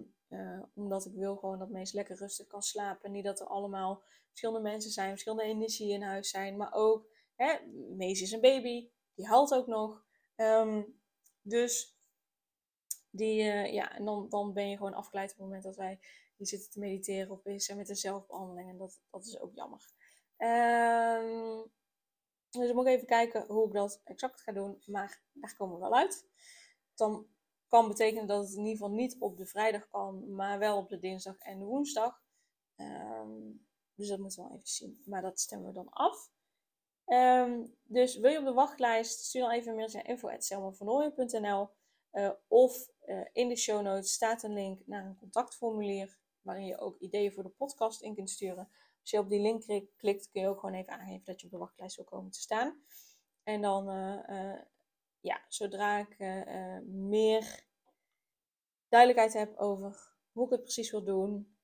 omdat 0.74 1.06
ik 1.06 1.14
wil 1.14 1.36
gewoon 1.36 1.60
dat 1.60 1.70
mensen 1.70 1.98
lekker 1.98 2.16
rustig 2.16 2.48
kan 2.48 2.62
slapen. 2.62 3.12
Niet 3.12 3.24
dat 3.24 3.40
er 3.40 3.48
allemaal 3.48 4.04
verschillende 4.28 4.70
mensen 4.70 4.92
zijn, 4.92 5.10
verschillende 5.10 5.44
energieën 5.44 5.96
in 5.96 6.02
huis 6.02 6.30
zijn. 6.30 6.58
Maar 6.58 6.74
ook, 6.74 7.08
hè, 7.36 7.56
Mees 7.96 8.22
is 8.22 8.32
een 8.32 8.42
baby, 8.42 8.90
die 9.14 9.28
haalt 9.28 9.54
ook 9.54 9.68
nog. 9.68 10.05
Um, 10.36 11.00
dus 11.42 11.98
die, 13.10 13.42
uh, 13.42 13.74
ja, 13.74 13.96
en 13.96 14.06
dan, 14.06 14.30
dan 14.30 14.54
ben 14.54 14.70
je 14.70 14.78
gewoon 14.78 14.94
afgeleid 14.94 15.32
op 15.32 15.38
het 15.38 15.46
moment 15.46 15.64
dat 15.64 15.76
wij 15.76 16.00
hier 16.36 16.48
zitten 16.48 16.72
te 16.72 16.80
mediteren 16.80 17.32
of 17.32 17.42
bezig 17.42 17.62
zijn 17.62 17.78
met 17.78 17.90
een 17.90 17.96
zelfbehandeling. 17.96 18.70
En 18.70 18.78
dat, 18.78 19.02
dat 19.10 19.26
is 19.26 19.40
ook 19.40 19.56
jammer. 19.56 19.94
Um, 20.38 21.72
dus 22.50 22.70
ik 22.70 22.76
moet 22.76 22.88
even 22.88 23.06
kijken 23.06 23.46
hoe 23.48 23.68
ik 23.68 23.74
dat 23.74 24.02
exact 24.04 24.42
ga 24.42 24.52
doen. 24.52 24.82
Maar 24.86 25.22
daar 25.34 25.56
komen 25.56 25.76
we 25.76 25.82
wel 25.82 25.96
uit. 25.96 26.28
Dan 26.96 27.28
kan 27.68 27.88
betekenen 27.88 28.28
dat 28.28 28.44
het 28.44 28.54
in 28.54 28.60
ieder 28.60 28.72
geval 28.72 28.92
niet 28.92 29.16
op 29.20 29.38
de 29.38 29.46
vrijdag 29.46 29.88
kan, 29.88 30.36
maar 30.36 30.60
wel 30.60 30.78
op 30.78 30.90
de 30.90 31.00
dinsdag 31.00 31.38
en 31.38 31.60
de 31.60 31.66
woensdag. 31.66 32.24
Um, 32.76 33.68
dus 33.96 34.08
dat 34.08 34.20
moeten 34.20 34.44
we 34.44 34.48
wel 34.48 34.58
even 34.58 34.68
zien. 34.68 35.02
Maar 35.06 35.22
dat 35.22 35.40
stemmen 35.40 35.68
we 35.68 35.74
dan 35.74 35.90
af. 35.90 36.32
Um, 37.08 37.76
dus 37.84 38.18
wil 38.18 38.32
je 38.32 38.40
op 38.40 38.46
de 38.46 38.54
wachtlijst, 38.54 39.20
stuur 39.20 39.42
dan 39.42 39.52
even 39.52 39.70
een 39.70 39.76
mailtje 39.76 39.98
naar 39.98 40.06
uh, 42.12 42.32
of 42.48 42.90
uh, 43.06 43.26
in 43.32 43.50
de 43.50 43.56
show 43.56 43.82
notes 43.82 44.14
staat 44.14 44.44
een 44.44 44.54
link 44.54 44.82
naar 44.86 45.06
een 45.06 45.18
contactformulier 45.18 46.18
waarin 46.42 46.66
je 46.66 46.78
ook 46.78 46.98
ideeën 46.98 47.32
voor 47.32 47.44
de 47.44 47.50
podcast 47.50 48.02
in 48.02 48.16
kunt 48.16 48.30
sturen. 48.30 48.70
Als 49.02 49.10
je 49.10 49.20
op 49.20 49.30
die 49.30 49.40
link 49.40 49.90
klikt, 49.98 50.30
kun 50.32 50.42
je 50.42 50.48
ook 50.48 50.60
gewoon 50.60 50.76
even 50.76 50.94
aangeven 50.94 51.26
dat 51.26 51.40
je 51.40 51.46
op 51.46 51.52
de 51.52 51.58
wachtlijst 51.58 51.96
wil 51.96 52.06
komen 52.06 52.32
te 52.32 52.40
staan. 52.40 52.84
En 53.44 53.62
dan, 53.62 53.90
uh, 53.90 54.62
ja, 55.20 55.42
zodra 55.48 55.98
ik 55.98 56.18
meer 56.86 57.64
duidelijkheid 58.90 59.34
heb 59.34 59.58
over 59.58 60.14
hoe 60.32 60.46
ik 60.46 60.52
het 60.52 60.62
precies 60.62 60.92
wil 60.92 61.04
doen, 61.04 61.58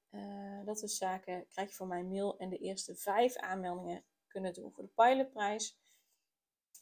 dat 0.66 0.80
soort 0.80 0.92
zaken, 0.92 1.48
krijg 1.48 1.70
je 1.70 1.76
van 1.76 1.88
mij 1.88 2.04
mail. 2.04 2.38
En 2.38 2.50
de 2.50 2.58
eerste 2.58 2.96
vijf 2.96 3.36
aanmeldingen 3.36 4.04
kunnen 4.32 4.54
doen 4.54 4.72
voor 4.72 4.84
de 4.84 4.90
pilotprijs. 4.96 5.80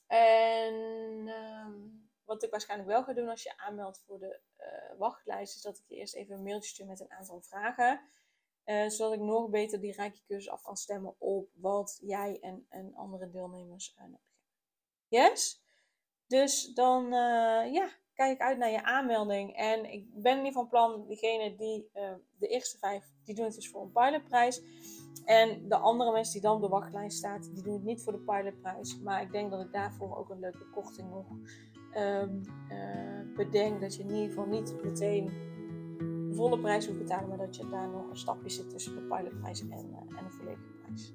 En 0.08 1.28
ehm, 1.28 1.74
wat 2.24 2.44
ik 2.44 2.52
waarschijnlijk 2.52 2.90
wel 2.90 3.04
ga 3.04 3.14
doen 3.14 3.30
als 3.30 3.44
je 3.44 3.58
aanmeldt 3.58 4.04
voor 4.06 4.20
de 4.20 4.40
wachtlijst, 4.98 5.56
is 5.56 5.62
dat 5.62 5.78
ik 5.78 5.84
je 5.88 5.96
eerst 5.96 6.16
even 6.16 6.36
een 6.36 6.44
mailtje 6.44 6.70
stuur 6.70 6.86
met 6.86 7.00
een 7.00 7.12
aantal 7.12 7.42
vragen. 7.42 8.02
Uh, 8.66 8.90
zodat 8.90 9.14
ik 9.14 9.20
nog 9.20 9.50
beter 9.50 9.82
die 9.82 9.92
rijke 9.92 10.24
cursus 10.28 10.50
af 10.50 10.62
kan 10.62 10.78
stemmen 10.78 11.16
op 11.18 11.50
wat 11.54 12.00
jij 12.02 12.40
en, 12.40 12.66
en 12.70 12.96
andere 12.96 13.30
deelnemers 13.30 13.94
uh, 13.94 14.04
nodig 14.04 14.12
hebben. 14.12 14.28
Yes? 15.08 15.64
Dus 16.28 16.74
dan 16.74 17.10
ja, 17.72 17.90
kijk 18.14 18.32
ik 18.32 18.42
uit 18.42 18.58
naar 18.58 18.70
je 18.70 18.84
aanmelding. 18.84 19.56
En 19.56 19.92
ik 19.92 20.22
ben 20.22 20.42
niet 20.42 20.54
van 20.54 20.68
plan, 20.68 21.08
diegene 21.08 21.56
die 21.56 21.90
de 22.38 22.48
eerste 22.48 22.78
vijf, 22.78 23.06
die 23.30 23.38
doen 23.38 23.48
het 23.48 23.56
dus 23.56 23.70
voor 23.70 23.82
een 23.82 23.92
pilotprijs. 23.92 24.62
En 25.26 25.68
de 25.68 25.76
andere 25.76 26.12
mensen 26.12 26.34
die 26.34 26.42
dan 26.42 26.56
op 26.56 26.62
de 26.62 26.68
wachtlijst 26.68 27.18
staan, 27.18 27.42
die 27.54 27.64
doen 27.64 27.74
het 27.74 27.84
niet 27.84 28.02
voor 28.02 28.14
de 28.14 28.20
pilotprijs. 28.20 29.00
Maar 29.00 29.22
ik 29.22 29.32
denk 29.32 29.52
dat 29.52 29.62
ik 29.62 29.72
daarvoor 29.72 30.18
ook 30.18 30.30
een 30.30 30.40
leuke 30.40 30.66
korting 30.74 31.10
nog 31.10 31.26
um, 31.98 32.44
bedenk. 33.36 33.82
Dat 33.82 33.96
je 33.96 34.04
in 34.04 34.10
ieder 34.10 34.28
geval 34.28 34.46
niet 34.46 34.84
meteen 34.84 35.32
volle 36.32 36.60
prijs 36.60 36.88
hoeft 36.88 37.00
betalen, 37.00 37.30
maar 37.30 37.38
dat 37.38 37.56
je 37.56 37.70
daar 37.70 37.90
nog 37.90 38.10
een 38.10 38.18
stapje 38.18 38.50
zit 38.50 38.70
tussen 38.70 38.96
de 38.96 39.02
pilotprijs 39.02 39.62
en, 39.62 39.68
uh, 39.68 40.18
en 40.18 40.26
de 40.26 40.32
volledige 40.32 40.72
prijs. 40.84 41.14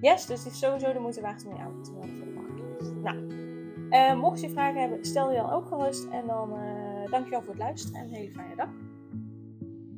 Yes, 0.00 0.26
dus 0.26 0.44
het 0.44 0.52
is 0.52 0.58
sowieso 0.58 0.92
de 0.92 0.98
moeite 0.98 1.20
waard 1.20 1.46
om 1.46 1.54
je 1.54 1.60
aan 1.60 1.82
te 1.82 1.92
melden 1.92 2.16
voor 2.16 2.26
de 2.26 2.34
wachtlijst. 2.34 2.94
Nou, 2.94 3.16
uh, 3.90 4.20
mocht 4.20 4.40
je 4.40 4.50
vragen 4.50 4.80
hebben, 4.80 5.04
stel 5.04 5.30
je 5.30 5.36
dan 5.36 5.50
ook 5.50 5.66
gerust. 5.66 6.08
En 6.10 6.26
dan 6.26 6.50
dankjewel 7.10 7.40
voor 7.40 7.54
het 7.54 7.62
luisteren 7.62 8.00
en 8.00 8.06
een 8.06 8.14
hele 8.14 8.30
fijne 8.30 8.56
dag. 8.56 8.68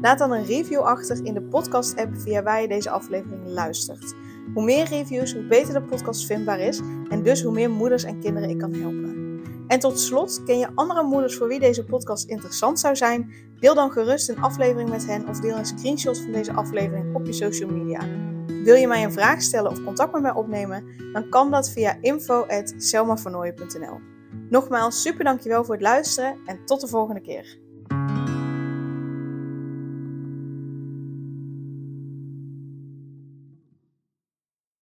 Laat 0.00 0.18
dan 0.18 0.32
een 0.32 0.44
review 0.44 0.80
achter 0.80 1.24
in 1.24 1.34
de 1.34 1.42
podcast-app 1.42 2.16
via 2.16 2.42
waar 2.42 2.60
je 2.60 2.68
deze 2.68 2.90
aflevering 2.90 3.46
luistert. 3.46 4.14
Hoe 4.54 4.64
meer 4.64 4.88
reviews, 4.88 5.32
hoe 5.32 5.46
beter 5.46 5.74
de 5.74 5.82
podcast 5.82 6.26
vindbaar 6.26 6.60
is 6.60 6.80
en 7.08 7.22
dus 7.22 7.42
hoe 7.42 7.52
meer 7.52 7.70
moeders 7.70 8.04
en 8.04 8.20
kinderen 8.20 8.50
ik 8.50 8.58
kan 8.58 8.74
helpen. 8.74 9.40
En 9.66 9.78
tot 9.78 10.00
slot, 10.00 10.42
ken 10.44 10.58
je 10.58 10.68
andere 10.74 11.02
moeders 11.02 11.36
voor 11.36 11.48
wie 11.48 11.60
deze 11.60 11.84
podcast 11.84 12.28
interessant 12.28 12.80
zou 12.80 12.96
zijn? 12.96 13.32
Deel 13.58 13.74
dan 13.74 13.90
gerust 13.90 14.28
een 14.28 14.40
aflevering 14.40 14.90
met 14.90 15.06
hen 15.06 15.28
of 15.28 15.40
deel 15.40 15.56
een 15.56 15.66
screenshot 15.66 16.18
van 16.18 16.32
deze 16.32 16.52
aflevering 16.52 17.14
op 17.14 17.26
je 17.26 17.32
social 17.32 17.70
media. 17.70 18.00
Wil 18.46 18.74
je 18.74 18.86
mij 18.86 19.04
een 19.04 19.12
vraag 19.12 19.42
stellen 19.42 19.70
of 19.70 19.84
contact 19.84 20.12
met 20.12 20.22
mij 20.22 20.34
opnemen? 20.34 20.84
Dan 21.12 21.28
kan 21.28 21.50
dat 21.50 21.70
via 21.70 21.96
info.selmavernooien.nl 22.00 24.00
Nogmaals, 24.48 25.02
super 25.02 25.24
dankjewel 25.24 25.64
voor 25.64 25.74
het 25.74 25.82
luisteren 25.82 26.36
en 26.46 26.64
tot 26.64 26.80
de 26.80 26.88
volgende 26.88 27.20
keer. 27.20 27.59